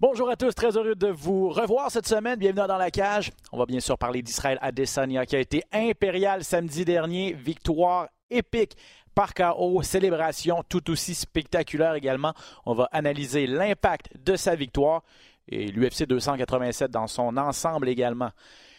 [0.00, 2.36] Bonjour à tous, très heureux de vous revoir cette semaine.
[2.36, 3.30] Bienvenue dans la cage.
[3.52, 7.32] On va bien sûr parler d'Israël Adesanya qui a été impérial samedi dernier.
[7.32, 8.76] Victoire épique
[9.14, 12.34] par KO, célébration tout aussi spectaculaire également.
[12.66, 15.04] On va analyser l'impact de sa victoire
[15.46, 18.30] et l'UFC 287 dans son ensemble également.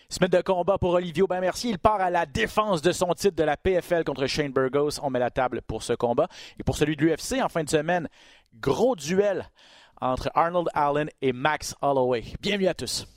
[0.09, 1.71] Semaine de combat pour Olivier Aubin Mercier.
[1.71, 4.99] Il part à la défense de son titre de la PFL contre Shane Burgos.
[5.01, 6.27] On met la table pour ce combat.
[6.59, 8.09] Et pour celui de l'UFC en fin de semaine,
[8.59, 9.49] gros duel
[10.01, 12.23] entre Arnold Allen et Max Holloway.
[12.41, 13.07] Bienvenue à tous.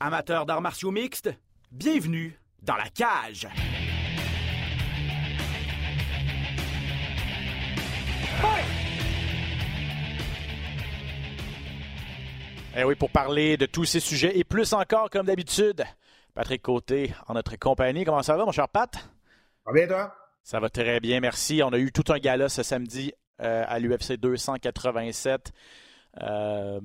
[0.00, 1.30] Amateurs d'arts martiaux mixtes,
[1.70, 3.48] bienvenue dans la cage.
[12.76, 15.82] Eh oui, pour parler de tous ces sujets et plus encore, comme d'habitude,
[16.34, 18.04] Patrick Côté en notre compagnie.
[18.04, 18.92] Comment ça va, mon cher Pat?
[18.94, 19.00] Ça
[19.66, 20.14] va bien, toi?
[20.44, 21.60] Ça va très bien, merci.
[21.64, 23.12] On a eu tout un gala ce samedi
[23.42, 25.52] euh, à l'UFC 287.
[26.22, 26.80] Euh,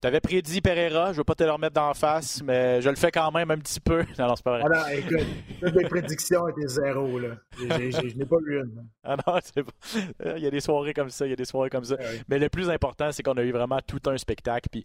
[0.00, 2.88] tu avais prédit Pereira, je ne veux pas te le remettre d'en face, mais je
[2.88, 4.02] le fais quand même un petit peu.
[4.18, 4.62] Non, non, c'est pas vrai.
[4.64, 5.26] Ah non, écoute,
[5.60, 7.36] toutes mes prédictions étaient zéro, là.
[7.58, 8.88] Je n'ai pas eu une.
[9.04, 10.36] Ah non, c'est pas...
[10.36, 11.96] Il y a des soirées comme ça, il y a des soirées comme ça.
[12.00, 14.68] Ah mais le plus important, c'est qu'on a eu vraiment tout un spectacle.
[14.70, 14.84] Puis,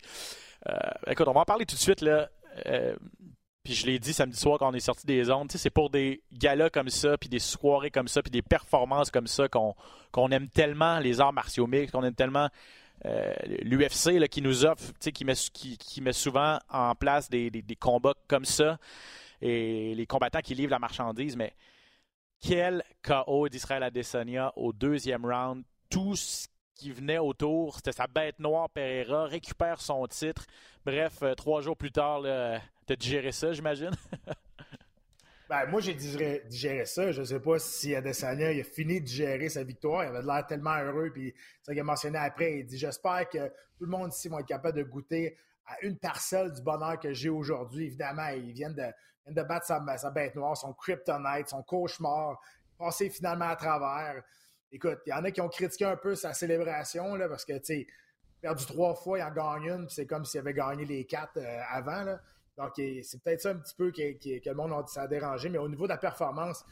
[0.68, 0.73] euh,
[1.08, 2.30] écoute, on va en parler tout de suite, là.
[2.66, 2.96] Euh,
[3.64, 6.22] puis je l'ai dit samedi soir quand on est sorti des ondes, c'est pour des
[6.31, 10.50] galas comme ça, puis des soirées comme ça, puis des performances comme ça qu'on aime
[10.50, 12.50] tellement les arts martiaux mixtes, qu'on aime tellement
[13.06, 18.78] euh, l'UFC qui nous offre, qui met, souvent en place des, combats comme ça
[19.42, 21.36] et les combattants qui livrent la marchandise.
[21.36, 21.54] Mais
[22.42, 25.64] quel KO d'Israël Adesanya au deuxième round.
[25.90, 30.46] Tout ce qui venait autour, c'était sa bête noire Pereira, récupère son titre.
[30.86, 32.24] Bref, euh, trois jours plus tard,
[32.86, 33.92] t'as digéré ça, j'imagine?
[35.48, 37.12] Ben, moi, j'ai digéré, ça.
[37.12, 40.04] Je ne sais pas si Adesanya a fini de digérer sa victoire.
[40.04, 41.12] Il avait l'air tellement heureux.
[41.12, 44.40] Puis, ça qu'il a mentionné après, il dit J'espère que tout le monde ici va
[44.40, 45.38] être capable de goûter
[45.68, 47.86] à une parcelle du bonheur que j'ai aujourd'hui.
[47.86, 52.40] Évidemment, il vient de, battre sa, bête noire, son kryptonite, son cauchemar,
[52.78, 54.24] passer finalement à travers.
[54.72, 57.53] Écoute, il y en a qui ont critiqué un peu sa célébration là, parce que,
[57.53, 57.88] tu sais,
[58.42, 61.62] perdu trois fois, il en gagne une, c'est comme s'il avait gagné les quatre euh,
[61.69, 62.18] avant.
[62.58, 65.50] Donc, c'est peut-être ça un petit peu que, le monde a, ça a dérangé.
[65.50, 66.64] Mais au niveau de la performance,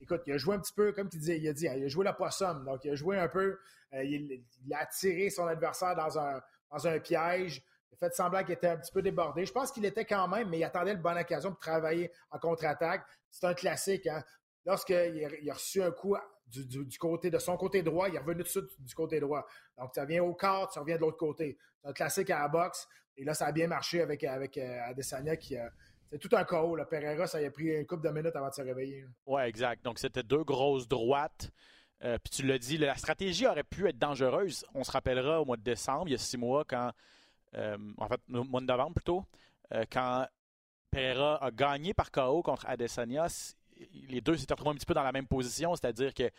[0.00, 1.88] écoute, il a joué un petit peu, comme tu disais, il a dit, il a
[1.88, 2.64] joué la possum.
[2.64, 3.58] Donc, il a joué un peu,
[3.94, 6.40] euh, il, a attiré son adversaire dans un,
[6.70, 7.62] un piège.
[7.90, 9.46] Il a fait semblant qu'il était un petit peu débordé.
[9.46, 12.38] Je pense qu'il était quand même, mais il attendait une bonne occasion pour travailler en
[12.38, 13.04] contre-attaque.
[13.30, 14.06] C'est un classique.
[14.06, 14.24] Hein?
[14.66, 16.16] Lorsqu'il a, reçu un coup
[16.46, 19.46] du, côté de son côté droit, il est revenu tout de suite du côté droit.
[19.76, 21.56] Donc, ça vient au corps, ça revient de l'autre côté.
[21.80, 22.88] C'est un classique à la boxe.
[23.18, 25.56] Et là, ça a bien marché avec, euh, Adesanya qui
[26.10, 26.76] C'est tout un chaos.
[26.76, 26.84] Là.
[26.84, 29.04] Pereira, ça a pris une couple de minutes avant de se réveiller.
[29.26, 29.84] Oui, exact.
[29.84, 31.50] Donc, c'était deux grosses droites.
[32.04, 34.64] Euh, puis tu l'as dit, la stratégie aurait pu être dangereuse.
[34.72, 36.92] On se rappellera au mois de décembre, il y a six mois, quand.
[37.54, 39.24] Euh, en fait, au mois de novembre plutôt,
[39.90, 40.26] quand
[40.90, 43.26] Pereira a gagné par KO contre Adesanya,
[44.08, 46.30] les deux s'étaient retrouvés un petit peu dans la même position, c'est-à-dire que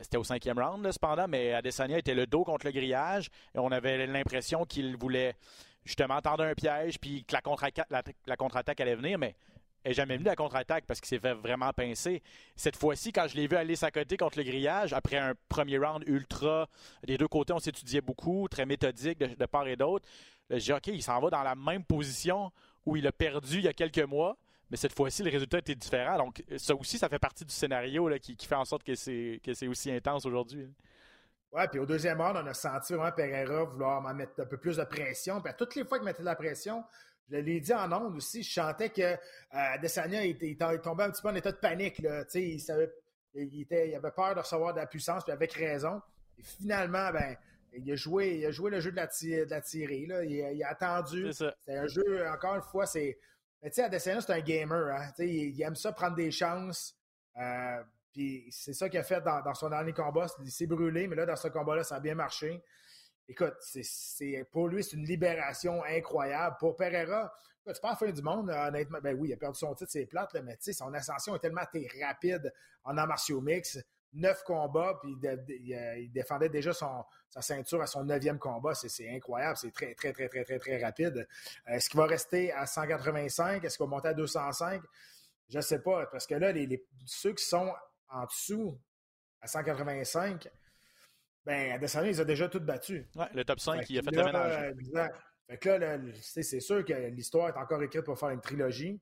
[0.00, 3.70] c'était au cinquième round, cependant, mais Adesanya était le dos contre le grillage et on
[3.70, 5.36] avait l'impression qu'il voulait
[5.84, 7.34] justement tendre un piège puis que
[8.26, 9.34] la contre-attaque allait venir, mais
[9.84, 12.22] elle n'est jamais venue la contre-attaque parce qu'il s'est fait vraiment pincer.
[12.54, 16.04] Cette fois-ci, quand je l'ai vu aller côté contre le grillage, après un premier round
[16.06, 16.68] ultra,
[17.04, 20.08] des deux côtés, on s'étudiait beaucoup, très méthodique de, part et d'autre.
[20.50, 22.52] J'ai dit, OK, il s'en va dans la même position
[22.86, 24.36] où il a perdu il y a quelques mois,
[24.70, 26.16] mais cette fois-ci, le résultat était différent.
[26.16, 29.90] Donc, ça aussi, ça fait partie du scénario qui, fait en sorte que c'est aussi
[29.90, 30.68] intense aujourd'hui.
[31.52, 34.56] Ouais, puis au deuxième round, on a senti vraiment Pereira vouloir m'en mettre un peu
[34.56, 35.40] plus de pression.
[35.42, 36.82] Puis à toutes les fois qu'il mettait de la pression,
[37.30, 39.16] je l'ai dit en ondes aussi, je chantais que euh,
[39.52, 41.98] Adesanya il, il, tombait un petit peu en état de panique.
[41.98, 42.24] Là.
[42.34, 42.90] Il, savait,
[43.34, 46.00] il, était, il avait peur de recevoir de la puissance, puis avec raison.
[46.38, 47.36] Et finalement, ben,
[47.74, 50.06] il a joué, il a joué le jeu de la, de la tirée.
[50.06, 50.24] Là.
[50.24, 51.32] Il, a attendu.
[51.32, 53.18] C'est un jeu, encore une fois, c'est.
[53.62, 54.96] Mais tu sais, Adesanya, c'est un gamer.
[54.96, 55.12] Hein?
[55.18, 56.96] Il, aime ça prendre des chances.
[57.38, 60.26] Euh, puis c'est ça qu'il a fait dans, son dernier combat.
[60.44, 62.62] Il s'est brûlé, mais là, dans ce combat-là, ça a bien marché.
[63.28, 63.54] Écoute,
[64.50, 66.56] pour lui, c'est une libération incroyable.
[66.60, 67.32] Pour Pereira,
[67.66, 68.98] c'est pas la fin du monde, honnêtement.
[69.02, 71.38] Ben oui, il a perdu son titre, c'est plate, mais tu sais, son ascension est
[71.38, 71.62] tellement
[72.02, 72.52] rapide
[72.84, 73.78] en arts martiaux mix.
[74.14, 78.74] Neuf combats, puis il, défendait déjà son, sa ceinture à son neuvième combat.
[78.74, 81.26] C'est, incroyable, c'est très, très, très, très, très, très rapide.
[81.66, 83.64] Est-ce qu'il va rester à 185?
[83.64, 84.82] Est-ce qu'il va monter à 205?
[85.48, 87.72] Je sais pas, parce que là, les, ceux qui sont
[88.12, 88.80] en dessous,
[89.40, 90.48] à 185,
[91.44, 93.08] ben, Adesanya, ils ont déjà tout battu.
[93.16, 94.72] Ouais, le top 5, il a fait le ménage.
[94.78, 95.20] Exact.
[95.48, 99.00] Fait que là, c'est sûr que l'histoire est encore écrite pour faire une trilogie.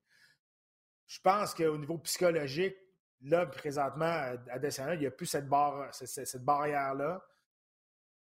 [1.05, 2.75] Je pense qu'au niveau psychologique,
[3.21, 7.23] là, présentement, Adesanya, il n'y a plus cette, barre, cette, barrière-là.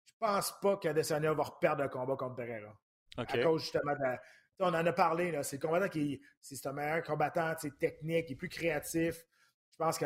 [0.05, 2.77] Je pense pas qu'Adesanya va reperdre un combat contre Pereira.
[3.15, 4.17] À cause justement de
[4.59, 8.35] On en a parlé, c'est le combattant qui c'est un meilleur combattant technique, il est
[8.35, 9.25] plus créatif.
[9.71, 10.05] Je pense que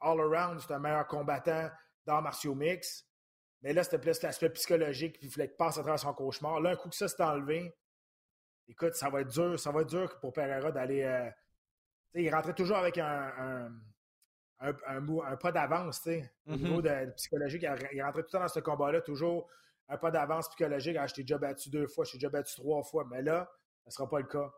[0.00, 1.70] all around, c'est un meilleur combattant
[2.06, 3.04] dans martiaux mix.
[3.62, 6.60] Mais là, c'était plus l'aspect psychologique, puis il fallait qu'il passe à travers son cauchemar.
[6.60, 7.74] Là, un coup que ça s'est enlevé,
[8.68, 11.02] écoute, ça va être dur, ça va être dur pour Pereira d'aller.
[11.02, 11.30] Euh,
[12.14, 13.70] il rentrait toujours avec un,
[14.60, 16.56] un, un, pas d'avance, au mm-hmm.
[16.56, 17.66] niveau de, psychologique.
[17.92, 19.48] Il, rentrait tout le temps dans ce combat-là, toujours
[19.88, 20.96] un pas d'avance psychologique.
[20.98, 23.50] Ah, je t'ai déjà battu deux fois, je t'ai déjà battu trois fois, mais là,
[23.84, 24.50] ce ne sera pas le cas.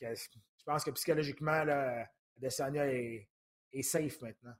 [0.00, 2.06] je pense que psychologiquement, là,
[2.36, 3.28] Adesanya est,
[3.72, 4.54] est safe maintenant.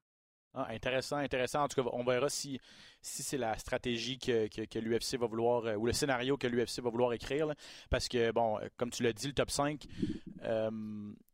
[0.56, 1.64] Ah, intéressant, intéressant.
[1.64, 2.60] En tout cas, on verra si,
[3.02, 6.80] si c'est la stratégie que, que, l'UFC va vouloir, euh, ou le scénario que l'UFC
[6.80, 7.52] va vouloir écrire.
[7.90, 9.84] parce que, bon, euh, comme tu l'as dit, le top 5,
[10.44, 10.70] euh,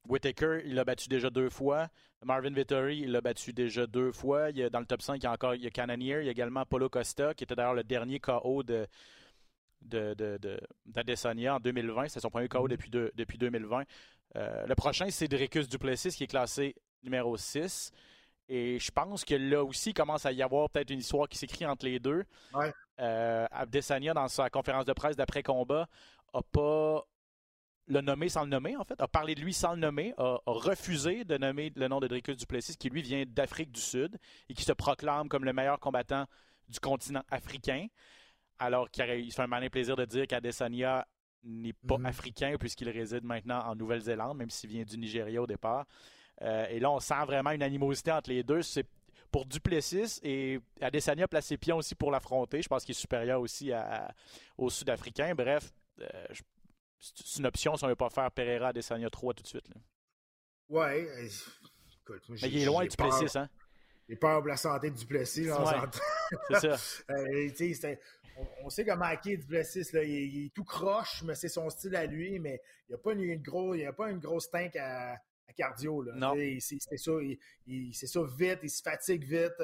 [0.09, 1.89] Whitaker, il l'a battu déjà deux fois.
[2.25, 4.49] Marvin Vittori, il l'a battu déjà deux fois.
[4.51, 6.21] Il y a, dans le top 5, il y a encore il y a Cannonier,
[6.21, 8.87] il y a également Paulo Costa, qui était d'ailleurs le dernier KO de
[9.83, 12.09] d'Adesanya en 2020.
[12.09, 13.85] C'est son premier KO depuis, depuis 2020.
[14.35, 17.91] le prochain, c'est Dricus Duplessis, qui est classé numéro 6.
[18.53, 21.39] Et je pense que là aussi, il commence à y avoir peut-être une histoire qui
[21.39, 22.25] s'écrit entre les deux.
[22.53, 22.73] Ouais.
[22.99, 25.87] Euh, Abdesania, dans sa conférence de presse d'après-combat,
[26.33, 27.05] a pas
[27.87, 30.39] le nommé sans le nommer, en fait, a parlé de lui sans le nommer, a,
[30.47, 34.19] refusé de nommer le nom de Dricus Duplessis, qui lui vient d'Afrique du Sud
[34.49, 36.27] et qui se proclame comme le meilleur combattant
[36.69, 37.87] du continent africain,
[38.59, 41.07] alors qu'il se fait un malin plaisir de dire qu'Adesanya
[41.45, 42.07] n'est pas mm-hmm.
[42.07, 45.87] africain puisqu'il réside maintenant en Nouvelle-Zélande, même s'il vient du Nigeria au départ.
[46.43, 48.63] Euh, et là, on sent vraiment une animosité entre les deux.
[48.63, 48.87] C'est
[49.31, 52.63] pour Duplessis et Adesanya place ses pions aussi pour l'affronter.
[52.63, 53.73] Je pense qu'il est supérieur aussi
[54.59, 55.35] aux Sud-Africains.
[55.35, 56.07] Bref, euh,
[56.99, 59.69] c'est une option si on ne veut pas faire Pereira Adesanya 3 tout de suite.
[60.69, 60.81] Oui.
[60.81, 61.29] Euh,
[62.29, 63.49] Mais il est loin Duplessis, hein?
[64.09, 65.45] Il peur pour la santé de Duplessis.
[66.49, 67.89] c'est ça.
[68.65, 69.93] on, sait comment hacker Duplessis.
[69.93, 72.41] Là, il, est tout croche, mais c'est son style à lui.
[72.41, 75.17] Mais il n'y a pas une, il a pas une grosse tank à,
[75.55, 76.03] cardio.
[76.03, 76.13] Là.
[76.15, 76.35] Non.
[76.59, 77.13] C'est ça,
[77.67, 79.63] il, ça vite, il se fatigue vite.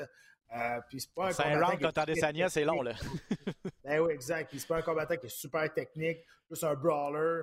[0.54, 1.78] Euh, puis c'est pas un combattant.
[1.80, 2.94] quand Adesanya, c'est long, là.
[3.84, 4.50] ben oui, exact.
[4.50, 7.42] Puis c'est pas un combattant qui est super technique, plus un brawler.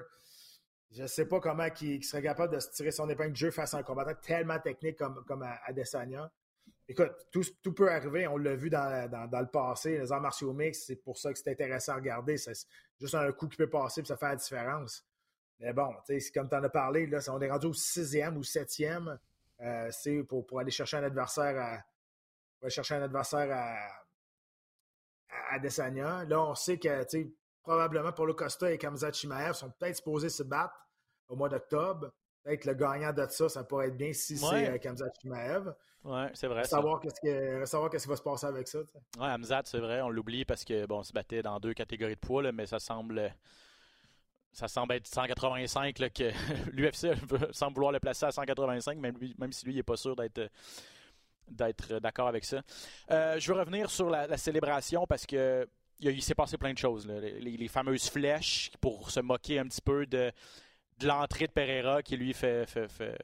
[0.92, 3.74] Je sais pas comment il, serait capable de se tirer son épingle de jeu face
[3.74, 6.32] à un combattant tellement technique comme, comme Adesanya.
[6.88, 8.28] Écoute, tout, tout peut arriver.
[8.28, 9.98] On l'a vu dans, dans, le passé.
[9.98, 12.38] Les arts martiaux mix, c'est pour ça que c'est intéressant à regarder.
[12.38, 12.54] C'est
[13.00, 15.06] juste un coup qui peut passer et ça fait la différence.
[15.60, 15.94] Mais bon,
[16.34, 19.18] comme tu en as parlé, là, on est rendu au sixième ou septième.
[19.62, 21.78] Euh, c'est pour, pour, aller chercher un adversaire à.
[22.60, 23.78] Pour aller chercher un adversaire à,
[25.54, 26.26] à, Desania.
[26.26, 27.06] Là, on sait que
[27.62, 30.76] probablement pour le Costa et Kamzat Chimaev sont peut-être supposés se battre
[31.30, 32.12] au mois d'octobre.
[32.44, 35.74] Peut-être le gagnant de ça, ça pourrait être bien si c'est euh, Kamzat Chimaev.
[36.04, 36.66] Oui, c'est vrai.
[36.66, 38.80] Savoir qu'est-ce qui va se passer avec ça.
[39.18, 42.16] Oui, Hamzat, c'est vrai, on l'oublie parce que bon, on se battait dans deux catégories
[42.16, 43.34] de poids, mais ça semble
[44.54, 46.32] ça semble être 185 que
[46.72, 47.08] l'UFC
[47.52, 50.50] semble vouloir le placer à 185, même, même si lui n'est pas sûr d'être
[51.50, 52.62] d'être d'accord avec ça.
[53.12, 55.68] Euh, je veux revenir sur la, célébration parce que
[56.00, 57.06] il, s'est passé plein de choses.
[57.08, 60.32] Les, fameuses flèches pour se moquer un petit peu de,
[61.02, 63.18] l'entrée de Pereira qui lui fait, fait,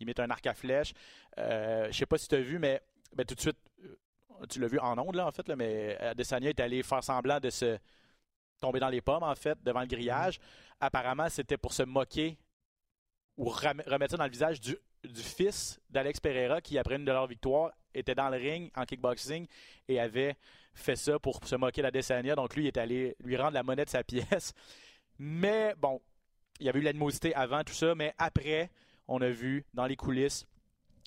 [0.00, 0.92] met un arc à flèche.
[1.38, 2.80] Euh, je sais pas si tu as vu, mais
[3.14, 5.96] ben, tout de suite, euh, tu l'as vu en ondes là en fait, là, mais
[5.98, 7.78] Adesanya est allé faire semblant de se
[8.60, 10.38] tomber dans les pommes, en fait, devant le grillage.
[10.80, 12.38] Apparemment, c'était pour se moquer
[13.36, 14.76] ou remettre ça dans le visage du,
[15.14, 19.46] fils d'Alex Pereira qui, après une de leurs victoires, était dans le ring en kickboxing
[19.88, 20.36] et avait
[20.74, 22.34] fait ça pour se moquer de la Desania.
[22.34, 24.52] Donc, lui, il est allé lui rendre la monnaie de sa pièce.
[25.18, 26.00] Mais bon,
[26.60, 28.70] il y avait eu l'animosité avant tout ça, mais après,
[29.08, 30.46] on a vu dans les coulisses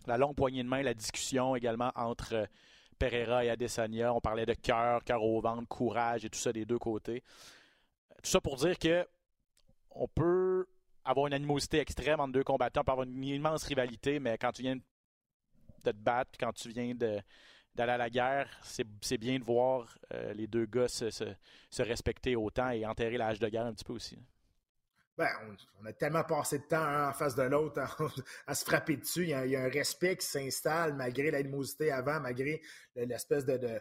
[0.05, 2.47] la longue poignée de main, la discussion également entre
[3.03, 4.13] Pereira et Adesanya.
[4.13, 7.21] On parlait de cœur, cœur au ventre, courage et tout ça des deux côtés.
[8.23, 9.05] Tout ça pour dire que
[9.91, 10.65] on peut
[11.03, 14.53] avoir une animosité extrême entre deux combattants, on peut avoir une immense rivalité, mais quand
[14.53, 14.81] tu viens de
[15.83, 20.47] te battre, quand tu viens d'aller à la guerre, c'est bien de voir euh, les
[20.47, 24.17] deux gars se, se, respecter autant et enterrer l'âge de guerre un petit peu aussi.
[25.15, 25.29] Ben,
[25.79, 27.79] on, a tellement passé de temps un en face de l'autre
[28.47, 29.23] à, se frapper dessus.
[29.23, 32.61] Il y, a, un respect qui s'installe malgré l'animosité avant, malgré
[32.95, 33.79] l'espèce de,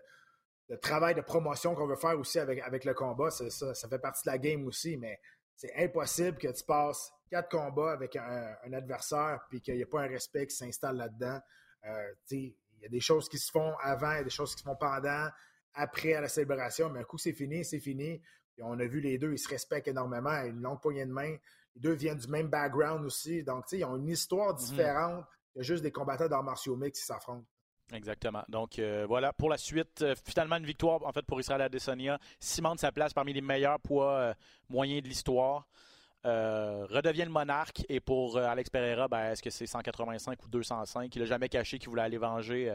[0.82, 3.30] travail de promotion qu'on veut faire aussi avec, le combat.
[3.30, 5.18] Ça, ça, fait partie de la game aussi, mais
[5.56, 10.02] c'est impossible que tu passes quatre combats avec un, adversaire puis qu'il n'y ait pas
[10.02, 11.40] un respect qui s'installe là-dedans.
[11.86, 14.54] Euh, il y a des choses qui se font avant, il y a des choses
[14.54, 15.28] qui se font pendant,
[15.72, 18.20] après à la célébration, mais un coup c'est fini, c'est fini
[18.60, 21.36] on a vu les deux, ils se respectent énormément, une longue poignée de main.
[21.74, 23.42] Les deux viennent du même background aussi.
[23.42, 24.58] Donc, ils ont une histoire mhm.
[24.58, 27.46] différente que juste des combattants d'arts martiaux mix qui s'affrontent.
[27.92, 28.42] Exactement.
[28.48, 32.90] Donc voilà, pour la suite, finalement une victoire en fait pour Israël Adesanya, cimente sa
[32.90, 34.34] place parmi les meilleurs poids
[34.70, 35.66] moyens de l'histoire.
[36.24, 41.18] redevient le monarque et pour Alex Pereira, ben, est-ce que c'est 185 ou 205 Il
[41.18, 42.74] n'a jamais caché qu'il voulait aller venger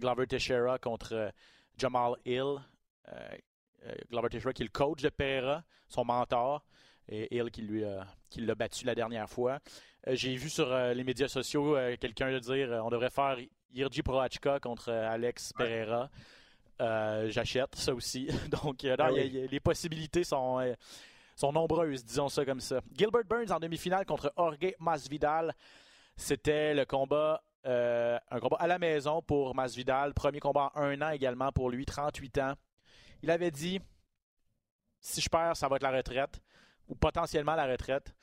[0.00, 1.32] Glover Teixeira contre
[1.76, 2.56] Jamal Hill.
[4.10, 6.64] Glover Teixeira qui est le coach de Pereira, son mentor
[7.08, 7.84] et Hill qui lui
[8.30, 9.60] qui l'a battu la dernière fois.
[10.08, 13.36] Euh, j'ai vu sur euh, les médias sociaux euh, quelqu'un dire on devrait faire
[13.74, 16.08] Irji Proachka contre Alex Pereira.
[16.78, 18.28] J'achète ça aussi.
[18.50, 20.74] Donc ah les possibilités sont
[21.34, 22.80] sont nombreuses, disons ça comme ça.
[22.96, 25.52] Gilbert Burns en demi-finale contre Jorge Masvidal.
[26.16, 30.14] C'était le combat, un combat à la maison pour Masvidal.
[30.14, 32.54] Premier combat en un an également pour lui, 38 ans.
[33.26, 33.80] Il avait dit
[35.00, 36.40] si je perds, ça va être la retraite
[36.86, 38.14] ou potentiellement la retraite.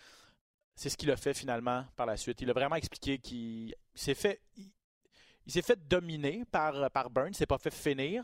[0.75, 2.39] C'est ce qu'il a fait finalement par la suite.
[2.39, 7.35] Il a vraiment expliqué qu'il s'est fait, il, s'est fait dominer par, par Burns, il
[7.35, 8.23] s'est pas fait finir.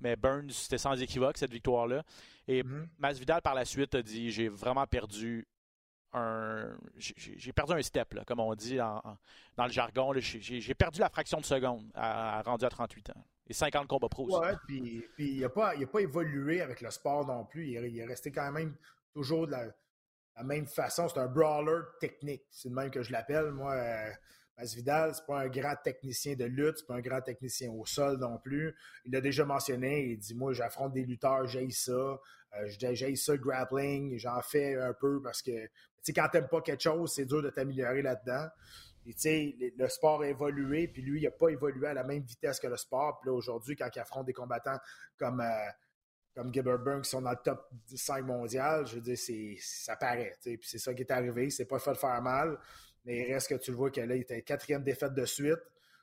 [0.00, 2.02] Mais Burns, c'était sans équivoque cette victoire-là.
[2.48, 2.88] Et mm-hmm.
[2.98, 5.46] Masvidal par la suite a dit j'ai vraiment perdu
[6.12, 10.12] un j'ai perdu un step, là, comme on dit dans le jargon.
[10.18, 13.24] J'ai perdu la fraction de seconde à, rendu à 38 ans.
[13.48, 14.38] Et 50 combats pro aussi.
[14.38, 17.68] Ouais, puis, il n'a pas, pas, évolué avec le sport non plus.
[17.68, 18.74] Il est resté quand même
[19.12, 21.08] toujours de la, même façon.
[21.08, 22.44] C'est un brawler technique.
[22.50, 23.52] C'est le même que je l'appelle.
[23.52, 24.10] Moi, euh,
[24.58, 28.18] Masvidal, c'est pas un grand technicien de lutte, c'est pas un grand technicien au sol
[28.18, 28.74] non plus.
[29.04, 31.92] Il l'a déjà mentionné, il dit Moi, j'affronte des lutteurs, j'ai ça.
[31.92, 35.68] Euh, j'ai ça le grappling, j'en fais un peu parce que
[36.14, 38.48] quand t'aimes pas quelque chose, c'est dur de t'améliorer là-dedans.
[39.14, 42.22] Tu sais, le sport a évolué, puis lui, il n'a pas évolué à la même
[42.22, 43.18] vitesse que le sport.
[43.20, 44.78] Puis là, aujourd'hui, quand il affronte des combattants
[45.18, 45.70] comme euh,
[46.36, 49.16] comme Gilbert Burns qui sont dans le top 5 mondial, je veux dire,
[49.58, 50.36] ça paraît.
[50.42, 51.48] Puis c'est ça qui est arrivé.
[51.48, 52.58] C'est pas fait de faire mal,
[53.06, 55.58] mais il reste que tu le vois qu'il était quatrième défaite de suite.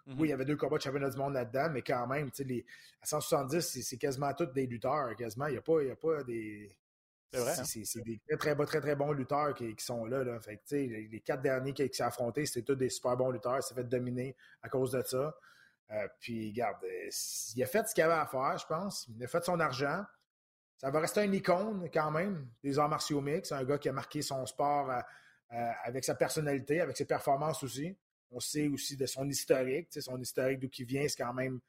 [0.08, 0.20] Mhm.
[0.20, 2.66] Oui, il y avait deux combats de championnat du monde là-dedans, mais quand même, les,
[3.02, 5.16] à 170, c'est quasiment tous des lutteurs.
[5.16, 5.46] Quasiment.
[5.48, 6.76] Il n'y a, pas, a pas des.
[7.34, 7.60] C'est vrai.
[7.60, 7.64] Hein?
[7.66, 10.24] C'est des très, très, très, très bons lutteurs qui, sont là.
[10.24, 10.40] là.
[10.40, 13.58] Fait les, les, quatre derniers qui, s'est affrontés, c'était tous des super bons lutteurs.
[13.58, 15.36] Il s'est fait dominer à cause de ça.
[15.92, 17.10] Euh, puis, regarde, euh,
[17.56, 19.08] il a fait ce qu'il avait à faire, je pense.
[19.16, 20.04] Il a fait son argent
[20.84, 23.54] ça va rester une icône quand même des arts martiaux mix.
[23.54, 27.96] un gars qui a marqué son sport euh, avec sa personnalité, avec ses performances aussi.
[28.32, 29.88] On sait aussi de son historique.
[29.98, 31.62] Son historique d'où il vient, c'est quand même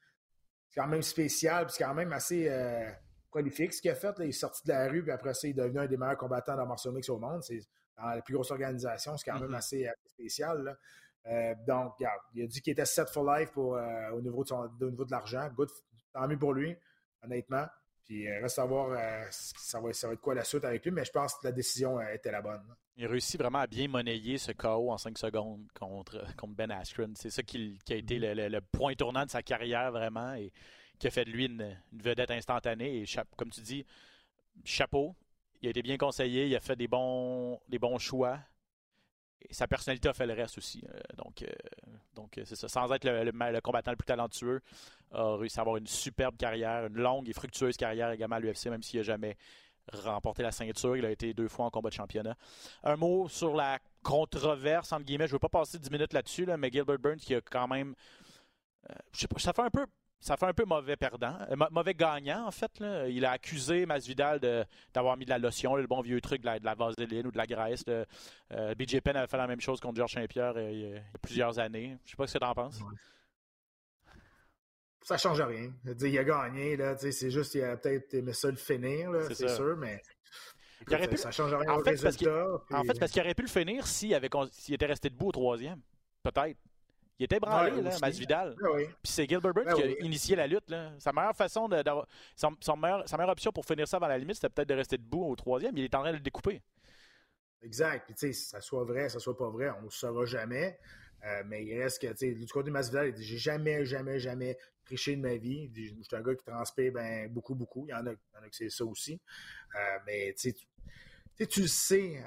[0.75, 2.90] quand même spécial, c'est quand même assez euh,
[3.34, 4.14] prolifique ce qu'il a fait.
[4.20, 6.16] Il est sorti de la rue, puis après ça, il est devenu un des meilleurs
[6.16, 7.42] combattants d'arts martiaux mix au monde.
[7.42, 7.60] C'est
[7.96, 9.56] dans la plus grosse organisation, c'est quand même mm-hmm.
[9.56, 10.76] assez spécial.
[11.66, 13.78] donc, regarde, il a dit qu'il était set for life pour,
[14.12, 15.48] au, niveau de son, au niveau de l'argent.
[16.12, 16.76] Tant mieux pour lui,
[17.22, 17.66] honnêtement.
[18.04, 20.84] Puis euh, reste à voir euh, ça, va, ça va être quoi la suite avec
[20.84, 22.62] lui, mais je pense que la décision euh, était la bonne.
[22.96, 27.14] Il réussit vraiment à bien monnayer ce KO en 5 secondes contre, contre Ben Askren.
[27.16, 28.48] C'est ça qui, a été mm-hmm.
[28.48, 30.52] le, point tournant de sa carrière vraiment et
[30.98, 33.02] qui a fait de lui une, vedette instantanée.
[33.02, 33.04] Et
[33.36, 33.84] comme tu dis,
[34.64, 35.14] chapeau.
[35.62, 37.58] Il a été bien conseillé, il a fait des bons,
[37.98, 38.38] choix.
[39.48, 40.84] Et sa personnalité a fait le reste aussi.
[41.16, 41.44] donc,
[42.14, 42.68] donc c'est ça.
[42.68, 44.60] Sans être le, combattant le plus talentueux,
[45.12, 48.66] a réussi à avoir une superbe carrière, une longue et fructueuse carrière également à l'UFC,
[48.66, 49.36] même s'il n'a jamais
[49.92, 50.96] remporté la ceinture.
[50.96, 52.36] Il a été deux fois en combat de championnat.
[52.82, 55.26] Un mot sur la controverse, entre guillemets.
[55.26, 57.94] Je ne veux pas passer dix minutes là-dessus, mais Gilbert Burns qui a quand même.
[58.90, 59.86] Euh, sais pas, ça fait un peu.
[60.21, 62.83] Ça fait un peu mauvais perdant, euh, mauvais gagnant en fait.
[63.09, 64.40] Il a accusé Masvidal
[64.94, 67.47] d'avoir mis de la lotion, le bon vieux truc de la, vaseline ou de la
[67.47, 67.85] graisse.
[67.88, 71.59] Euh, BJ Penn avait fait la même chose contre Georges Saint-Pierre il, y a plusieurs
[71.59, 71.99] années.
[72.04, 72.80] Je sais pas ce que tu en penses
[75.04, 75.71] ça change rien.
[75.85, 79.76] il a gagné, là, c'est juste qu'il a peut-être aimé ça le finir, c'est sûr,
[79.76, 80.00] mais
[81.16, 82.47] ça change rien en fait, résultat.
[82.71, 84.30] En fait, parce qu'il aurait pu le finir s'il avait...
[84.68, 85.80] était resté debout au troisième.
[86.23, 86.59] Peut-être.
[87.18, 88.56] Il était branlé, là, Masvidal.
[88.61, 90.68] Ah Puis c'est Gilbert Burns ah qui a initié la lutte.
[90.68, 90.92] Là.
[90.99, 91.83] Sa meilleure façon de,
[92.35, 94.99] sa, meilleure, sa meilleure option pour finir ça avant la limite, c'était peut-être de rester
[94.99, 95.76] debout au troisième.
[95.76, 96.61] Il est en train de le découper.
[97.62, 98.04] Exact.
[98.06, 100.78] Puis tu sais, ça soit vrai, ça soit pas vrai, on ne le saura jamais.
[101.25, 103.85] Euh, mais il reste que, tu sais, du côté de Masvidal, il dit J'ai jamais,
[103.85, 105.71] jamais, jamais triché de ma vie.
[105.75, 107.87] Je suis un gars qui transpire ben, beaucoup, beaucoup.
[107.87, 109.21] Il y en a, il y en a qui c'est ça aussi.
[109.75, 110.52] Euh, mais, tu
[111.38, 112.23] sais, tu le sais.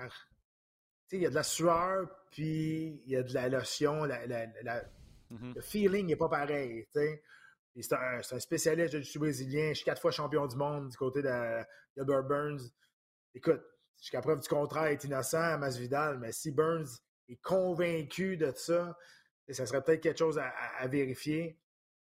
[1.12, 4.04] Il y a de la sueur, puis il y a de la lotion.
[4.04, 5.56] La, mm-hmm.
[5.56, 6.86] Le feeling n'est pas pareil.
[6.94, 9.70] C'est un, un, spécialiste de jiu brésilien.
[9.70, 11.64] Je suis quatre fois champion du monde du côté de
[11.96, 12.72] Gilbert Burns.
[13.34, 13.62] Écoute,
[14.00, 17.00] jusqu'à preuve du contraire, il est innocent à Masvidal, mais si Burns
[17.30, 18.98] est convaincu de ça,
[19.50, 21.60] ça serait peut-être quelque chose à, vérifier.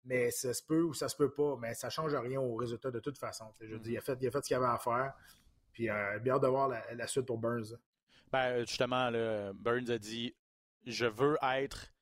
[0.04, 2.54] Mais ça se peut ou ça se peut pas, mais ça ne change rien au
[2.54, 3.52] résultat de toute façon.
[3.60, 5.12] Je dis, il a fait, il a fait ce qu'il avait à faire.
[5.72, 7.78] Puis euh, bien hâte de voir la, suite pour Burns.
[8.32, 9.10] Ben, justement,
[9.54, 10.34] Burns a dit
[10.86, 11.92] Je veux être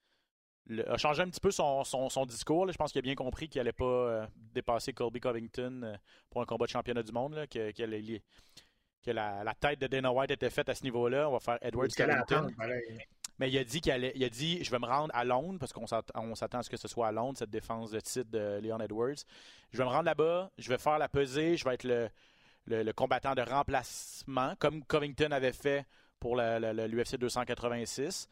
[0.86, 2.70] a changé un petit peu son, discours.
[2.70, 5.96] Je pense qu'il a bien compris qu'il n'allait pas euh, dépasser Colby Covington euh,
[6.30, 7.46] pour un combat de championnat du monde.
[7.50, 11.28] que, que, la, tête de Dana White était faite à ce niveau-là.
[11.28, 12.48] On va faire Edwards Covington.
[13.38, 15.58] Mais il a dit qu'il allait, il a dit, je vais me rendre à Londres
[15.60, 18.60] parce qu'on s'attend à ce que ce soit à Londres cette défense de titre de
[18.60, 19.14] Leon Edwards.
[19.70, 22.10] Je vais me rendre là-bas, je vais faire la pesée, je vais être
[22.66, 25.86] le, combattant de remplacement comme Covington avait fait
[26.20, 28.28] pour l'UFC 286.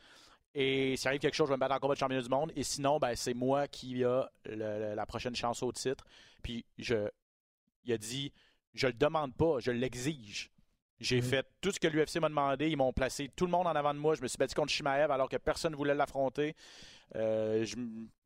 [0.55, 2.53] Et s'il arrive quelque chose, je vais me battre en combat de championnat du monde.
[2.57, 6.07] Et sinon, ben, c'est moi qui a la prochaine chance au titre.
[6.43, 7.09] Puis je,
[7.85, 8.33] il a dit,
[8.75, 10.51] je le demande pas, je l'exige.
[10.99, 12.71] J'ai fait tout ce que l'UFC m'a demandé.
[12.71, 14.15] Ils m'ont placé tout le monde en avant de moi.
[14.15, 16.55] Je me suis battu contre Shimaev alors que personne ne voulait l'affronter.
[17.15, 17.77] Euh, je,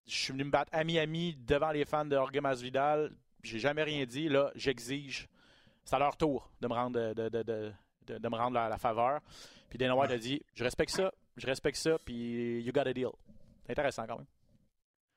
[0.06, 3.12] suis venu me battre à Miami devant les fans de Jorge Masvidal.
[3.42, 4.28] J'ai jamais rien dit.
[4.28, 5.28] Là, j'exige.
[5.84, 7.72] C'est à leur tour de me rendre, de,
[8.18, 9.20] me rendre la, faveur.
[9.68, 12.92] Puis Dana White a dit Je respecte ça, je respecte ça, puis you got a
[12.92, 13.10] deal.
[13.64, 14.26] C'est intéressant quand même.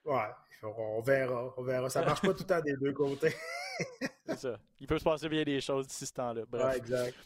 [0.06, 0.30] Ouais,
[0.64, 1.90] on verra, on verra.
[1.90, 3.34] Ça marche pas tout le temps des deux côtés.
[4.26, 4.58] c'est ça.
[4.80, 6.44] Il peut se passer bien des choses d'ici ce temps-là.
[6.48, 6.66] Bref.
[6.66, 7.18] Ouais, exact.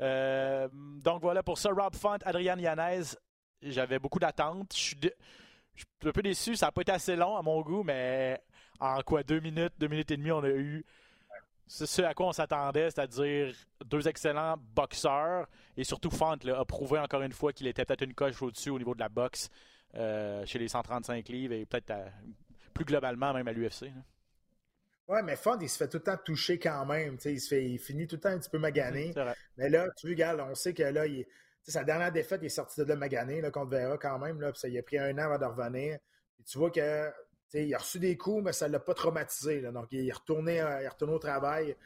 [0.00, 3.16] Euh, donc voilà pour ça, Rob Font, Adrian Yanez.
[3.62, 4.72] J'avais beaucoup d'attentes.
[4.74, 4.96] Je suis,
[6.04, 8.40] un peu déçu, ça n'a pas été assez long à mon goût, mais
[8.78, 10.84] en quoi, deux minutes, deux minutes et demie, on a eu
[11.70, 15.46] ce à quoi on s'attendait, c'est-à-dire deux excellents boxeurs
[15.76, 18.78] et surtout Font a prouvé encore une fois qu'il était peut-être une coche au-dessus au
[18.78, 19.48] niveau de la boxe
[19.94, 21.94] euh, chez les 135 livres et peut-être
[22.74, 23.86] plus globalement même à l'UFC.
[25.06, 27.16] Ouais, mais Fond, il se fait tout le temps toucher quand même.
[27.24, 29.12] Il, se fait, il finit tout le temps un petit peu magané.
[29.56, 31.24] mais là, tu regardes, on sait que là, il,
[31.62, 34.40] sa dernière défaite, il est sorti de là magané là, contre Vera quand même.
[34.40, 35.98] Là, ça, il a pris un an avant de revenir.
[36.44, 37.10] tu vois que
[37.54, 39.60] il a reçu des coups, mais ça ne l'a pas traumatisé.
[39.60, 39.72] Là.
[39.72, 41.76] Donc, il est, retourné, euh, il est retourné au travail.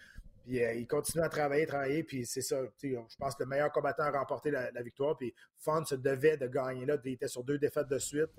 [0.45, 2.03] Puis euh, il continue à travailler, travailler.
[2.05, 2.61] Puis c'est ça.
[2.83, 5.17] Je pense que le meilleur combattant a remporté la, victoire.
[5.17, 6.99] Puis Fond se devait de gagner là.
[7.05, 8.31] Il était sur deux défaites de suite.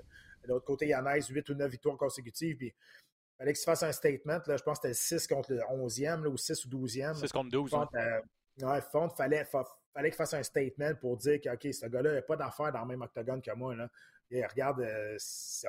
[0.44, 2.58] De l'autre côté, il y en a 8 ou 9 victoires consécutives.
[2.58, 4.40] Puis il fallait qu'il se fasse un statement.
[4.46, 7.16] Là, je pense que c'était 6 contre le 11e là, ou 6 ou 12e.
[7.16, 7.72] 6 contre 12.
[7.72, 8.22] Font, hein.
[8.62, 12.22] euh, Font, fallait, fallait qu'il fasse un statement pour dire que OK, ce gars-là n'a
[12.22, 13.76] pas d'affaires dans le même octogone que moi.
[13.76, 13.90] Là.
[14.32, 15.18] Et regarde, euh,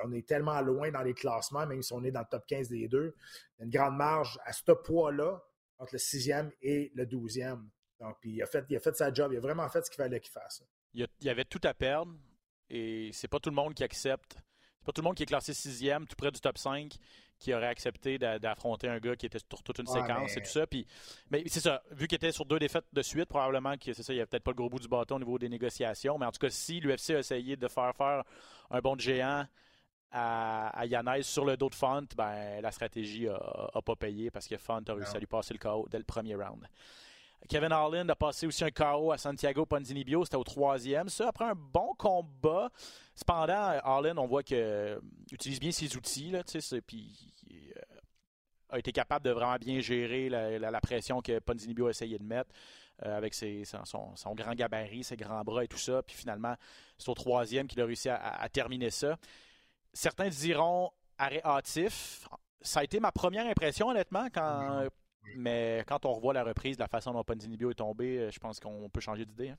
[0.03, 2.69] on est tellement loin dans les classements, même si on est dans le top 15
[2.69, 3.15] des deux.
[3.57, 5.43] Il y a une grande marge à ce poids-là
[5.77, 7.63] entre le 6e et le 12e.
[7.99, 9.31] Donc, il a, fait, il a fait sa job.
[9.33, 10.63] Il a vraiment fait ce qu'il fallait qu'il fasse.
[10.93, 12.13] Il, y avait tout à perdre
[12.69, 14.37] et c'est pas tout le monde qui accepte.
[14.87, 16.95] Pas tout le monde qui est classé sixième, tout près du top 5
[17.37, 20.65] qui aurait accepté d'affronter un gars qui était sur toute une séquence et tout ça.
[20.65, 20.87] Puis,
[21.29, 24.13] mais c'est ça, vu qu'il était sur deux défaites de suite, probablement que c'est ça,
[24.13, 26.17] il n'y avait peut-être pas le gros bout du bâton au niveau des négociations.
[26.17, 28.23] Mais en tout cas, si l'UFC a essayé de faire faire
[28.71, 29.45] un bon de géant
[30.09, 34.55] à, à sur le dos de Font, ben, la stratégie n'a pas payé parce que
[34.55, 36.65] Font a réussi à lui passer le KO dès le premier round.
[37.47, 41.07] Kevin Harlan a passé aussi un KO à Santiago Ponzinibio, c'était au troisième.
[41.07, 42.69] Ça, après un bon combat.
[43.15, 44.99] Cependant, Harlan, on voit qu'il euh,
[45.31, 46.43] utilise bien ses outils, là,
[46.85, 47.81] puis euh,
[48.69, 52.51] a été capable de vraiment bien gérer la, pression que a essayé de mettre.
[53.05, 56.01] Euh, avec son, grand gabarit, ses grands bras et tout ça.
[56.01, 56.55] Puis finalement,
[56.97, 59.17] c'est au troisième qu'il a réussi à, terminer ça.
[59.93, 62.27] Certains diront arrêt hâtif.
[62.59, 64.87] Ça a été ma première impression, honnêtement, quand,
[65.35, 68.59] mais quand on revoit la reprise, la façon dont Ponzinibio est tombé, euh, je pense
[68.59, 69.49] qu'on peut changer d'idée.
[69.49, 69.57] Hein.